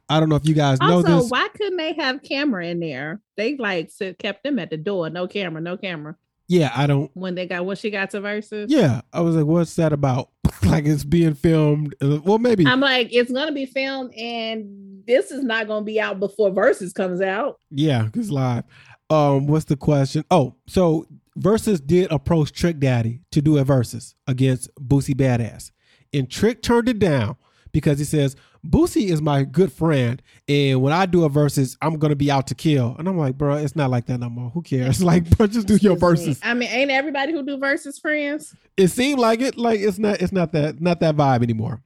[0.09, 1.31] I don't know if you guys know Also, this.
[1.31, 3.21] why couldn't they have camera in there?
[3.37, 6.15] They like kept them at the door, no camera, no camera.
[6.47, 7.09] Yeah, I don't.
[7.13, 8.65] When they got when she got to Verzuz.
[8.69, 10.29] Yeah, I was like, what's that about?
[10.63, 11.95] like it's being filmed.
[12.01, 12.67] Well, maybe.
[12.67, 16.93] I'm like, it's gonna be filmed, and this is not gonna be out before Verzuz
[16.93, 17.59] comes out.
[17.71, 18.63] Yeah, it's live.
[19.09, 20.23] Um, what's the question?
[20.31, 21.05] Oh, so
[21.39, 25.71] Verzuz did approach Trick Daddy to do a versus against Boosie Badass,
[26.13, 27.35] and Trick turned it down
[27.71, 31.97] because he says Boosie is my good friend, and when I do a versus, I'm
[31.99, 32.95] gonna be out to kill.
[32.97, 34.49] And I'm like, bro, it's not like that no more.
[34.51, 35.03] Who cares?
[35.03, 36.33] Like, bro, just do your Excuse me.
[36.35, 36.39] Verzuz.
[36.43, 38.55] I mean, ain't everybody who do Verzuz friends?
[38.77, 39.57] It seemed like it.
[39.57, 40.21] Like it's not.
[40.21, 40.79] It's not that.
[40.79, 41.83] Not that vibe anymore.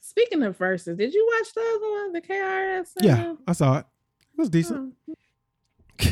[0.00, 2.88] Speaking of Verzuz, did you watch the other one, the KRS?
[2.96, 3.86] uh, Yeah, I saw it.
[4.32, 4.94] It was decent.
[5.08, 5.14] oh.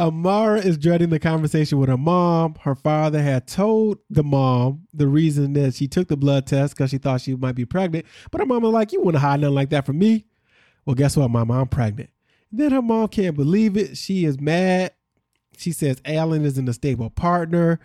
[0.00, 2.56] Amara is dreading the conversation with her mom.
[2.60, 6.90] Her father had told the mom the reason that she took the blood test because
[6.90, 8.06] she thought she might be pregnant.
[8.30, 10.26] But her mom was like, You wouldn't hide nothing like that from me.
[10.84, 11.50] Well, guess what, mom?
[11.50, 12.10] I'm pregnant.
[12.52, 13.96] Then her mom can't believe it.
[13.96, 14.92] She is mad.
[15.56, 17.80] She says Alan isn't a stable partner.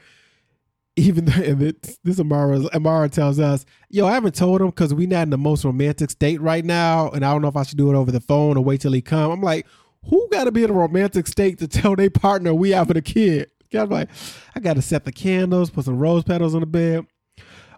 [0.97, 4.93] Even though and it, this Amara, Amara tells us, Yo, I haven't told him because
[4.93, 7.10] we're not in the most romantic state right now.
[7.10, 8.91] And I don't know if I should do it over the phone or wait till
[8.91, 9.32] he come.
[9.32, 9.65] I'm like,
[10.10, 13.02] who got to be in a romantic state to tell their partner we having a
[13.02, 13.50] kid?
[13.74, 14.10] I'm like,
[14.56, 17.06] I got to set the candles, put some rose petals on the bed.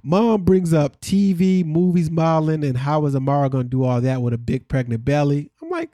[0.02, 4.22] Mom brings up TV, movies, modeling, and how is Amara going to do all that
[4.22, 5.52] with a big pregnant belly?
[5.62, 5.92] I'm like,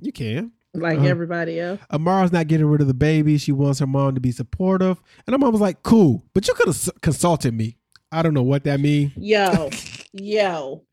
[0.00, 0.52] you can.
[0.74, 1.08] like Uh-huh.
[1.08, 1.80] everybody else.
[1.90, 3.38] Amara's not getting rid of the baby.
[3.38, 5.02] She wants her mom to be supportive.
[5.26, 7.76] And her mom was like, cool, but you could have consulted me.
[8.12, 9.12] I don't know what that means.
[9.16, 9.70] Yo,
[10.12, 10.84] yo.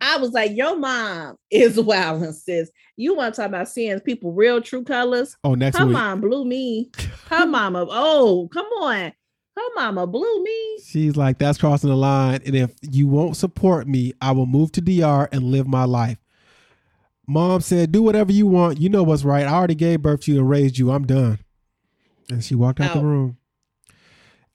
[0.00, 2.70] I was like, your mom is wild and sis.
[2.96, 5.36] You want to talk about seeing people real true colors?
[5.42, 5.94] Oh, next Her week.
[5.94, 6.90] mom blew me.
[7.28, 9.12] Her mama, oh, come on.
[9.56, 10.78] Her mama blew me.
[10.84, 12.40] She's like, that's crossing the line.
[12.44, 16.18] And if you won't support me, I will move to DR and live my life.
[17.26, 18.80] Mom said, do whatever you want.
[18.80, 19.46] You know what's right.
[19.46, 20.90] I already gave birth to you and raised you.
[20.90, 21.38] I'm done.
[22.30, 23.04] And she walked out the oh.
[23.04, 23.38] room.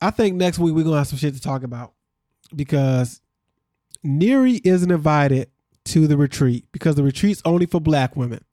[0.01, 1.93] I think next week we're gonna have some shit to talk about
[2.55, 3.21] because
[4.03, 5.49] Neri isn't invited
[5.85, 8.43] to the retreat because the retreat's only for black women.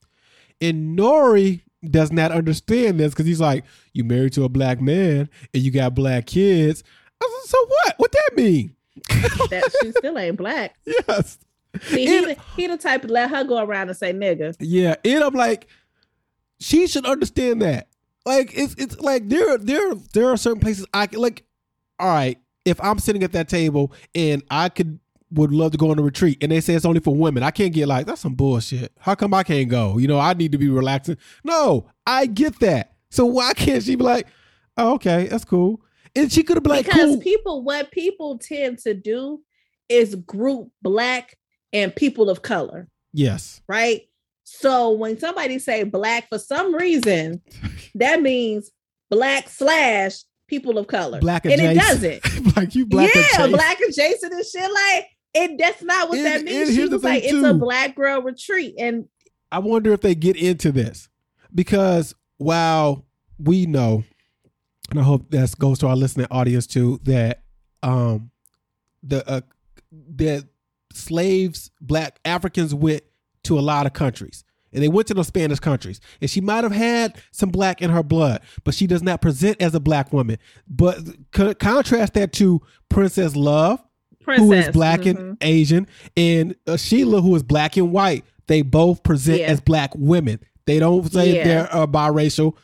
[0.60, 5.28] And Nori does not understand this because he's like, You married to a black man
[5.52, 6.82] and you got black kids.
[7.20, 7.94] Like, so what?
[7.98, 8.74] What that mean?
[9.08, 10.76] that she still ain't black.
[11.08, 11.38] Yes.
[11.82, 14.56] See, he, the, he the type to let her go around and say nigga.
[14.60, 14.94] Yeah.
[15.04, 15.68] And I'm like,
[16.58, 17.88] she should understand that.
[18.24, 21.44] Like it's it's like there there there are certain places I can like.
[21.98, 24.98] All right, if I'm sitting at that table and I could
[25.32, 27.50] would love to go on a retreat and they say it's only for women, I
[27.50, 28.92] can't get like that's some bullshit.
[28.98, 29.98] How come I can't go?
[29.98, 31.16] You know, I need to be relaxing.
[31.44, 32.94] No, I get that.
[33.10, 34.26] So why can't she be like,
[34.76, 35.80] oh, okay, that's cool?
[36.14, 37.20] And she could have been like, because cool.
[37.20, 39.40] people, what people tend to do
[39.88, 41.36] is group black
[41.72, 42.88] and people of color.
[43.12, 43.60] Yes.
[43.68, 44.02] Right.
[44.44, 47.42] So when somebody say black for some reason,
[47.96, 48.70] that means
[49.10, 51.20] black slash people of color.
[51.20, 52.04] Black and adjacent.
[52.04, 52.56] it doesn't.
[52.56, 53.52] like you black yeah, adjacent.
[53.52, 54.72] black adjacent and shit.
[54.72, 55.06] Like
[55.36, 55.58] it.
[55.58, 56.74] That's not what And- that means.
[56.74, 59.06] She was like, thing, it's a black girl retreat, and
[59.52, 61.08] I wonder if they get into this
[61.54, 63.04] because while
[63.38, 64.04] we know,
[64.90, 67.42] and I hope that goes to our listening audience too, that
[67.82, 68.30] um
[69.02, 69.40] the uh,
[70.16, 70.44] that
[70.92, 73.02] slaves, black Africans went
[73.44, 74.42] to a lot of countries.
[74.72, 76.00] And they went to those Spanish countries.
[76.20, 79.62] And she might have had some black in her blood, but she does not present
[79.62, 80.36] as a black woman.
[80.68, 80.98] But
[81.32, 83.82] co- contrast that to Princess Love,
[84.26, 85.18] princess who is black Mhm.
[85.18, 85.86] and Asian,
[86.16, 88.24] and uh, Shelah, who is black and white.
[88.48, 89.46] They both present Yeah.
[89.46, 90.38] as black women.
[90.66, 91.44] They don't say Yeah.
[91.44, 92.54] they're uh, biracial,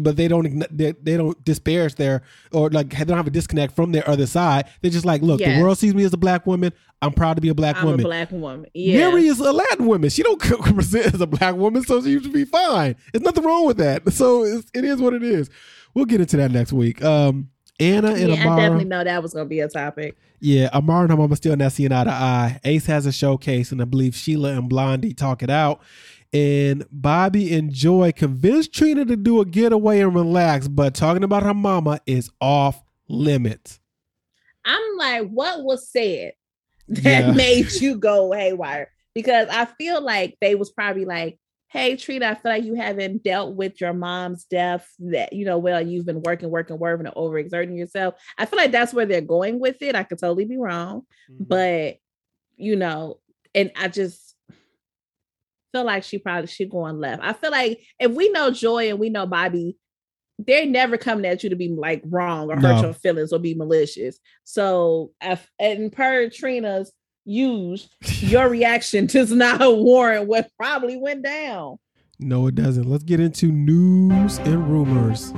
[0.00, 3.74] but they don't they, they don't disparage their or like they don't have a disconnect
[3.76, 4.66] from their other side.
[4.80, 5.56] They're just like, look, Yes.
[5.56, 6.72] the world sees me as a black woman.
[7.02, 8.00] I'm proud to be a black I'm woman.
[8.00, 8.66] a black woman.
[8.74, 8.98] Yeah.
[9.10, 10.10] Mary is a Latin woman.
[10.10, 10.38] She don't
[10.74, 12.96] present as a black woman, so she should be fine.
[13.12, 14.12] There's nothing wrong with that.
[14.12, 15.48] So it's, it is what it is.
[15.94, 17.02] We'll get into that next week.
[17.04, 17.50] Um,
[17.80, 20.16] Anna and yeah, I definitely know that was gonna be a topic.
[20.40, 22.60] Yeah, Amara and her mama still not seeing eye to eye.
[22.64, 25.80] Ace has a showcase, and I believe Shelah and Blondie talk it out.
[26.32, 31.42] And Bobby and Joy convinced Trina to do a getaway and relax, but talking about
[31.42, 33.80] her mama is off limits.
[34.64, 36.32] I'm like, what was said
[36.88, 37.32] that Yeah.
[37.32, 38.90] made you go haywire?
[39.14, 43.22] Because I feel like they was probably like, hey, Trina, I feel like you haven't
[43.22, 47.14] dealt with your mom's death that, you know, well, you've been working, working, working, and
[47.14, 48.14] overexerting yourself.
[48.38, 49.94] I feel like that's where they're going with it.
[49.94, 51.44] I could totally be wrong, mm-hmm.
[51.44, 51.96] but
[52.56, 53.20] you know,
[53.54, 54.34] and I just
[55.72, 57.22] feel like she probably should go on left.
[57.22, 59.76] I feel like if we know Joy and we know Bobby,
[60.38, 62.80] they're never coming at you to be like wrong or hurt No.
[62.82, 64.18] your feelings or be malicious.
[64.44, 65.12] So,
[65.58, 66.92] and per Trina's
[67.28, 71.78] use your reaction to not warrant what probably went down.
[72.18, 72.88] No, it doesn't.
[72.88, 75.32] Let's get into news and rumors.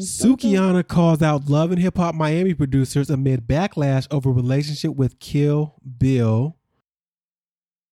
[0.00, 5.76] Sukihana calls out Love and Hip Hop Miami producers amid backlash over relationship with Kill
[5.98, 6.56] Bill.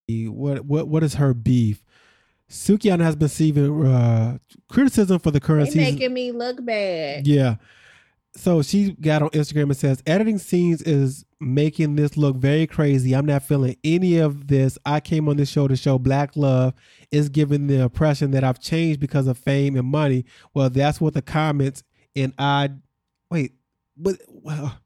[0.09, 1.85] What what what is her beef?
[2.51, 4.39] Sukihana has been receiving uh,
[4.71, 5.95] criticism for the current they season.
[5.95, 7.27] Making me look bad.
[7.27, 7.57] Yeah,
[8.39, 13.15] so she got on Instagram and says, editing scenes is making this look very crazy.
[13.15, 14.79] I'm not feeling any of this.
[14.87, 16.75] I came on this show to show black love.
[17.11, 20.27] Is giving the impression that I've changed because of fame and money.
[20.53, 21.83] Well, that's what the comments
[22.15, 22.71] and I
[23.31, 23.53] wait,
[23.97, 24.79] but well,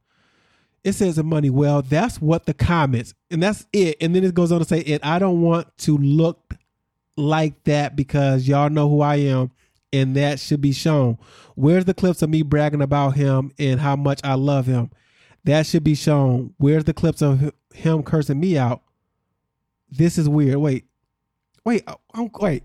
[0.85, 1.51] it says the money.
[1.51, 3.97] Well, that's what the comments, and that's it.
[4.01, 6.55] And then it goes on to say, and I don't want to look
[7.17, 9.51] like that because y'all know who I am
[9.93, 11.19] and that should be shown.
[11.55, 14.91] Where's the clips of me bragging about him and how much I love him?
[15.45, 16.55] That should be shown.
[16.59, 18.83] Where's the clips of him cursing me out?
[19.91, 20.57] This is weird.
[20.57, 20.87] Wait,
[21.65, 22.63] wait, I'm, wait.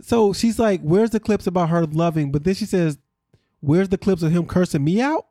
[0.00, 2.98] So she's like, "Where's the clips about her loving?" But then she says,
[3.60, 5.26] "Where's the clips of him cursing me out?"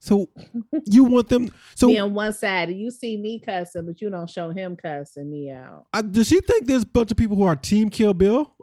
[0.00, 0.28] So
[0.86, 1.52] you want them?
[1.74, 5.30] So me on one side, you see me cussing, but you don't show him cussing
[5.30, 5.86] me out.
[5.92, 8.54] I, does she think there's a bunch of people who are Team Kill Bill?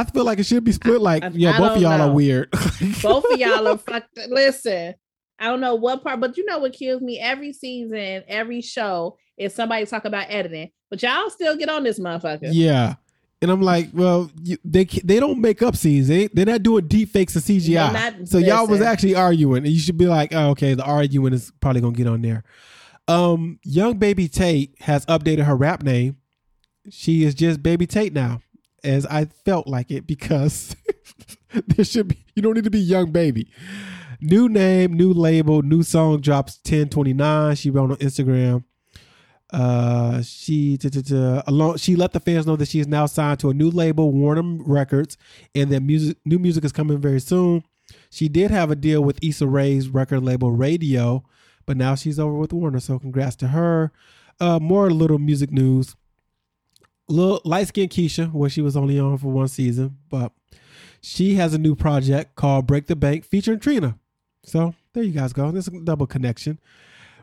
[0.00, 1.00] I feel like it should be split.
[1.00, 2.08] Like, I- yeah, I both of y'all know.
[2.10, 2.50] are weird.
[3.02, 4.18] Both of y'all are fucked.
[4.28, 4.94] Listen,
[5.38, 9.18] I don't know what part, but you know what kills me every season, every show
[9.36, 12.48] is somebody talk about editing, but y'all still get on this motherfucker.
[12.52, 12.94] Yeah.
[13.42, 16.08] And I'm like, well, you, they they don't make up scenes.
[16.08, 17.92] They they're not doing deep fakes and CGI.
[17.92, 21.34] Not- so y'all was actually arguing, and you should be like, oh, okay, the arguing
[21.34, 22.44] is probably gonna get on there.
[23.08, 26.16] Um, young baby Tate has updated her rap name.
[26.88, 28.40] She is just baby Tate now,
[28.86, 30.76] as I felt like it because
[31.66, 32.24] there should be.
[32.34, 33.50] You don't need to be young baby.
[34.20, 37.56] New name, new label, new song drops 1029.
[37.56, 38.64] She wrote on Instagram.
[39.52, 40.90] Uh, she t-
[41.46, 44.10] along she let the fans know that she is now signed to a new label,
[44.10, 45.16] Warner Records,
[45.54, 47.62] and that music new music is coming very soon.
[48.10, 51.22] She did have a deal with Issa Rae's record label Raedio,
[51.64, 52.80] but now she's over with Warner.
[52.80, 53.92] So congrats to her.
[54.40, 55.94] Uh, more little music news.
[57.08, 60.32] Little light skinned Keisha, where she was only on for one season, but
[61.00, 63.98] she has a new project called Break the Bank featuring Trina.
[64.44, 65.50] So there you guys go.
[65.50, 66.58] There's a double connection.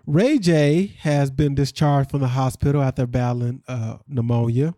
[0.06, 4.76] Ray J has been discharged from the hospital after battling uh, pneumonia.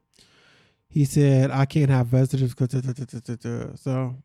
[0.87, 2.55] He said, I can't have visitors.
[3.75, 4.15] So,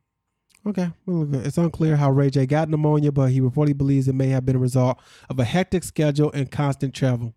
[0.67, 0.93] okay.
[1.07, 4.57] It's unclear how Ray J got pneumonia, but he reportedly believes it may have been
[4.57, 7.35] a result of a hectic schedule and constant travel.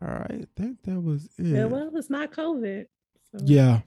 [0.00, 0.42] All right.
[0.42, 1.46] I think that was it.
[1.46, 2.86] Yeah, well, it's not COVID.
[3.32, 3.44] So.
[3.44, 3.80] Yeah.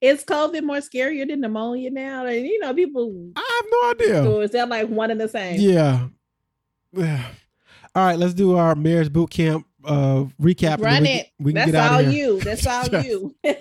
[0.00, 2.26] Is COVID more scarier than pneumonia now?
[2.26, 3.32] And you know, people.
[3.36, 4.22] I have no idea.
[4.22, 5.60] So is that like one and the same?
[5.60, 6.08] Yeah.
[6.92, 7.24] Yeah.
[7.94, 10.80] All right, let's do our marriage boot camp uh recap.
[10.80, 11.30] Run we, it.
[11.38, 12.40] We can That's all you.
[12.40, 13.34] That's all you.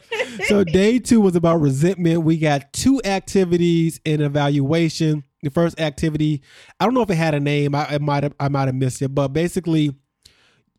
[0.47, 2.23] so day two was about resentment.
[2.23, 5.23] We got two activities and evaluation.
[5.41, 6.41] The first activity,
[6.79, 7.75] I don't know if it had a name.
[7.75, 9.93] I, I might have I might have missed it, but basically,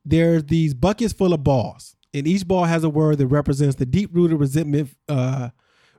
[0.04, 3.86] there's these buckets full of balls, and each ball has a word that represents the
[3.86, 5.50] deep rooted resentment uh,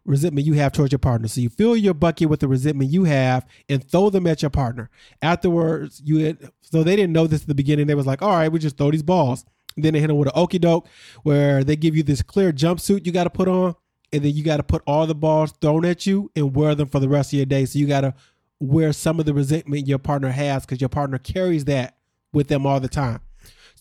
[0.06, 1.28] resentment you have towards your partner.
[1.28, 4.51] So you fill your bucket with the resentment you have and throw them at your
[4.51, 4.89] partner.
[5.22, 7.88] Afterwards, you had, so they didn't know this at the beginning.
[7.88, 9.45] They was like, all right, we just throw these balls.
[9.76, 10.88] And then they hit them with an okey doke
[11.24, 13.76] where they give you this clear jumpsuit you got to put on.
[14.14, 16.88] And then you got to put all the balls thrown at you and wear them
[16.88, 17.66] for the rest of your day.
[17.66, 18.14] So you got to
[18.60, 21.97] wear some of the resentment your partner has because your partner carries that
[22.32, 23.20] with them all the time.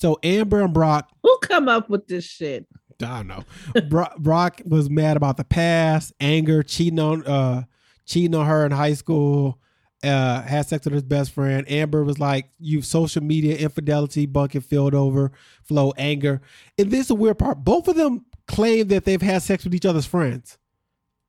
[0.04, 1.08] So Amber and Brock.
[1.22, 2.66] Who come up with this shit?
[3.02, 3.42] I don't know.
[3.88, 7.62] Brock, Brock was mad about the past, anger, cheating on uh
[8.04, 9.58] cheating on her in high school,
[10.02, 11.64] uh had sex with his best friend.
[11.70, 15.32] Amber was like, you social media infidelity bucket filled over,
[15.62, 16.42] flow anger.
[16.76, 17.64] And this is a weird part.
[17.64, 20.58] Both of them claim that they've had sex with each other's friends.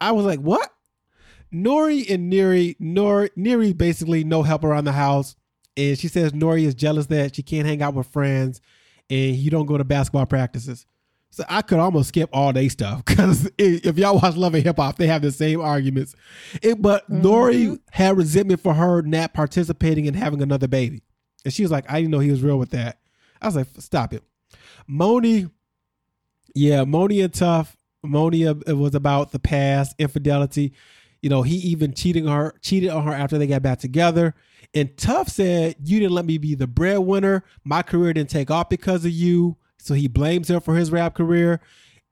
[0.01, 0.69] I was like, what?
[1.53, 5.37] Nori and Neri, Nori, Neri basically no help around the house.
[5.77, 8.61] And she says Nori is jealous that she can't hang out with friends
[9.09, 10.85] and you don't go to basketball practices.
[11.29, 14.77] So I could almost skip all day stuff because if y'all watch Love and Hip
[14.77, 16.15] Hop, they have the same arguments.
[16.61, 17.25] It, but mm-hmm.
[17.25, 21.03] Nori had resentment for her not participating in having another baby,
[21.43, 22.99] and she was like, "I didn't know he was real with that."
[23.41, 24.23] I was like, "Stop it."
[24.87, 25.49] Moni,
[26.53, 27.75] yeah, Moni and Tough.
[28.01, 30.73] Moni uh, it was about the past infidelity.
[31.21, 34.35] You know, he even cheating her, cheated on her after they got back together.
[34.75, 37.43] And Tough said, "You didn't let me be the breadwinner.
[37.63, 41.15] My career didn't take off because of you." So he blames her for his rap
[41.15, 41.61] career.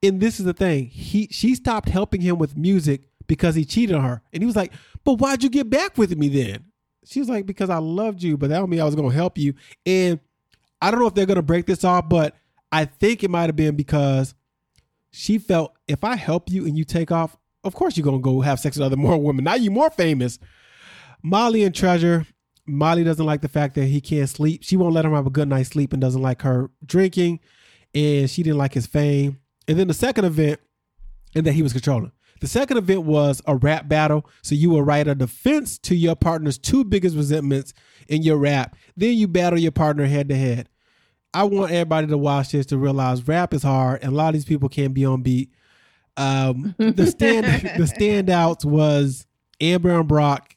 [0.02, 0.86] And this is the thing.
[0.86, 4.22] He she stopped helping him with music because he cheated on her.
[4.32, 4.72] And he was like,
[5.04, 6.64] But why'd you get back with me then?
[7.04, 9.38] She was like, Because I loved you, but that don't mean I was gonna help
[9.38, 9.54] you.
[9.86, 10.20] And
[10.80, 12.36] I don't know if they're gonna break this off, but
[12.70, 14.34] I think it might have been because
[15.10, 18.40] she felt if I help you and you take off, of course you're gonna go
[18.40, 19.44] have sex with other more women.
[19.44, 20.38] Now you're more famous.
[21.22, 22.26] Molly and Treasure.
[22.66, 24.62] Molly doesn't like the fact that he can't sleep.
[24.64, 27.40] She won't let him have a good night's sleep and doesn't like her drinking
[27.94, 29.38] and she didn't like his fame.
[29.68, 30.60] And then the second event,
[31.34, 32.12] and that he was controlling.
[32.40, 34.28] The second event was a rap battle.
[34.42, 37.72] So you will write a defense to your partner's two biggest resentments
[38.08, 38.76] in your rap.
[38.96, 40.68] Then you battle your partner head to head.
[41.32, 44.34] I want everybody to watch this to realize rap is hard, and a lot of
[44.34, 45.50] these people can't be on beat.
[46.16, 49.26] Um, the stand the standouts was
[49.60, 50.53] Amber and Brock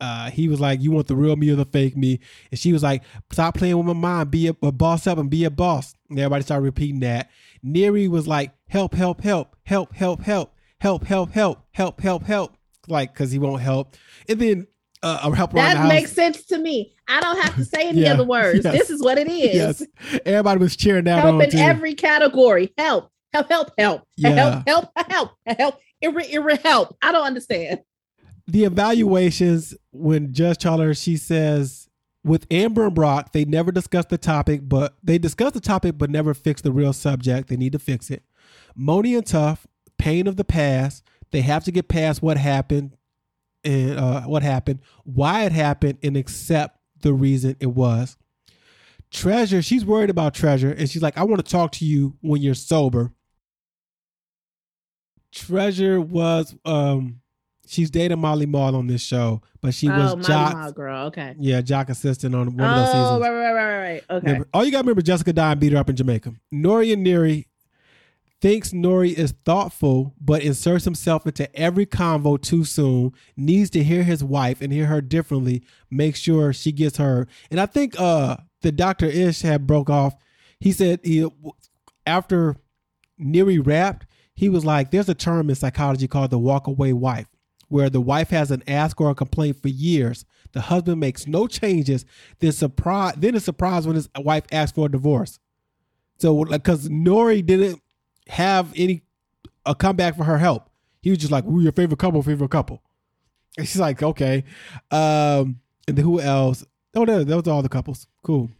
[0.00, 2.20] uh, he was like, "You want the real me or the fake me?"
[2.50, 4.30] And she was like, "Stop playing with my mind.
[4.30, 7.30] Be a, a boss up and be a boss." And everybody started repeating that.
[7.62, 8.94] Neri was like, "Help!
[8.94, 9.22] Help!
[9.22, 9.56] Help!
[9.64, 9.94] Help!
[9.94, 10.22] Help!
[10.22, 10.54] Help!
[10.80, 11.04] Help!
[11.04, 11.30] Help!
[11.32, 11.62] Help!
[11.72, 12.00] Help!
[12.00, 12.22] Help!
[12.24, 13.96] Help!" Like, because he won't help.
[14.28, 14.66] And then
[15.02, 16.94] uh, a help that makes sense to me.
[17.08, 18.64] I don't have to say any yeah, other words.
[18.64, 18.72] Yes.
[18.72, 19.54] This is what it is.
[19.54, 21.58] Yes, everybody was cheering that help in too.
[21.58, 22.72] every category.
[22.76, 23.10] Help!
[23.32, 23.48] Help!
[23.48, 23.70] Help!
[23.78, 24.02] Help!
[24.16, 24.30] Yeah.
[24.30, 24.66] Help!
[24.66, 24.90] Help!
[25.08, 25.30] Help!
[25.46, 25.80] Help!
[26.02, 26.96] Irre, irre, help!
[27.00, 27.80] I don't understand
[28.46, 31.88] the evaluations when Judge Toler she says
[32.24, 36.10] with Amber and Brock, they never discuss the topic, but they discuss the topic but
[36.10, 37.48] never fix the real subject.
[37.48, 38.22] They need to fix it.
[38.74, 39.66] Moni and Tough,
[39.98, 41.04] pain of the past.
[41.30, 42.96] They have to get past what happened
[43.64, 48.16] and uh, what happened, why it happened, and accept the reason it was.
[49.10, 52.42] Treasure, she's worried about Treasure, and she's like, I want to talk to you when
[52.42, 53.12] you're sober.
[55.32, 57.20] Treasure was um
[57.66, 60.74] she's dating Mally Mall on this show, but she was oh, Jock.
[60.74, 61.34] girl, okay.
[61.38, 63.06] Yeah, Jock assistant on one oh, of those seasons.
[63.06, 64.04] Oh, right, right, right, right.
[64.10, 64.26] Okay.
[64.26, 66.34] Remember, all you gotta remember, Jessica Dime and beat her up in Jamaica.
[66.52, 67.48] Nori and Neri
[68.40, 73.12] thinks Nori is thoughtful, but inserts himself into every convo too soon.
[73.36, 75.64] Needs to hear his wife and hear her differently.
[75.90, 77.26] Make sure she gets her.
[77.50, 80.16] And I think uh the Doctor Ish had broke off.
[80.60, 81.26] He said he
[82.04, 82.56] after
[83.16, 87.28] Neri rapped, he was like, "There's a term in psychology called the walk away wife."
[87.68, 90.24] Where the wife hasn't asked or a complaint for years.
[90.52, 92.04] The husband makes no changes.
[92.38, 95.38] Then surprise, then is surprised when his wife asks for a divorce.
[96.18, 97.82] So, because Nori didn't
[98.28, 99.02] have any
[99.66, 100.70] a comeback for her help,
[101.02, 102.82] he was just like, "We're your favorite couple, favorite couple."
[103.56, 104.42] And she's like, "Okay."
[104.90, 106.64] Um, and then who else?
[106.94, 108.06] Oh, no, those are all the couples.
[108.22, 108.50] Cool.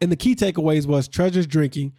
[0.00, 1.92] And the key takeaways was Treasure's drinking.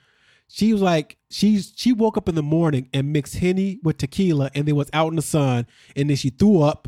[0.47, 4.51] She was like, she's she woke up in the morning and mixed henny with tequila,
[4.53, 5.65] and then was out in the sun,
[5.95, 6.87] and then she threw up,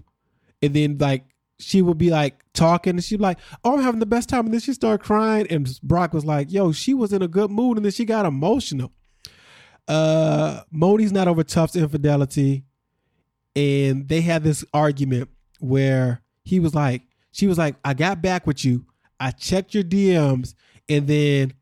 [0.62, 1.26] and then like
[1.58, 4.46] she would be like talking, and she'd be like, "Oh, I'm having the best time,"
[4.46, 7.50] and then she started crying, and Brock was like, "Yo, she was in a good
[7.50, 8.92] mood," and then she got emotional.
[9.88, 12.66] Uh, Moni's not over Tuff's infidelity,
[13.56, 15.30] and they had this argument
[15.60, 18.86] where he was like, she was like, I got back with you.
[19.20, 20.56] I checked your DMs
[20.88, 21.54] and then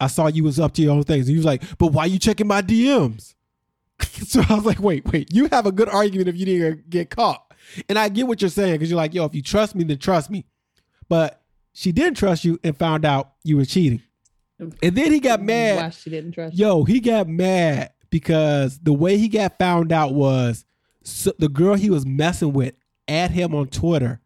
[0.00, 1.26] I saw you was up to your own things.
[1.26, 3.34] And he was like, but why you checking my DMs?
[4.00, 7.10] so I was like, wait, wait, you have a good argument if you didn't get
[7.10, 7.52] caught.
[7.88, 9.98] And I get what you're saying because you're like, yo, if you trust me, then
[9.98, 10.46] trust me.
[11.08, 11.42] But
[11.72, 14.02] she didn't trust you and found out you were cheating.
[14.58, 15.76] And then he got mad.
[15.76, 16.56] Why she didn't trust?
[16.56, 20.64] Yo, he got mad because the way he got found out was
[21.02, 22.74] so the girl he was messing with
[23.08, 24.20] at him on Twitter,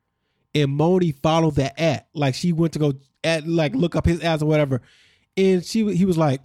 [0.54, 4.20] and Moni followed that at like she went to go at like look up his
[4.22, 4.82] ass or whatever,
[5.36, 6.40] and she he was like,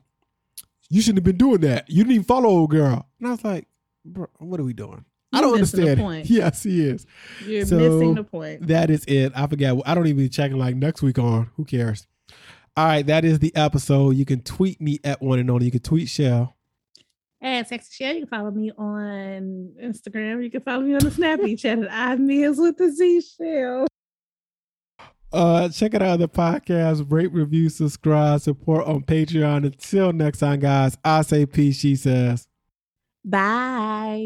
[0.90, 1.90] "You shouldn't have been doing that.
[1.90, 3.68] You didn't even follow old girl." And I was like,
[4.06, 6.00] "Bro, what are we doing?" I don't understand.
[6.00, 6.26] point.
[6.30, 7.06] Yes, he is.
[7.46, 8.68] You're So, missing the point.
[8.68, 9.32] That is it.
[9.36, 9.76] I forget.
[9.86, 11.52] I don't even be checking like next week on.
[11.56, 12.08] Who cares?
[12.76, 14.12] All right, that is the episode.
[14.16, 15.66] You can tweet me at one and only.
[15.66, 16.56] You can tweet Shell.
[17.42, 20.44] And Sexy Shell, you can follow me on Instagram.
[20.44, 23.88] You can follow me on the Snappy chat at I Meals with the Z Shell.
[25.32, 29.66] Uh, check out other podcasts, rate, review, subscribe, support on Patreon.
[29.66, 32.48] Until next time, guys, I say peace, she says.
[33.24, 34.26] Bye.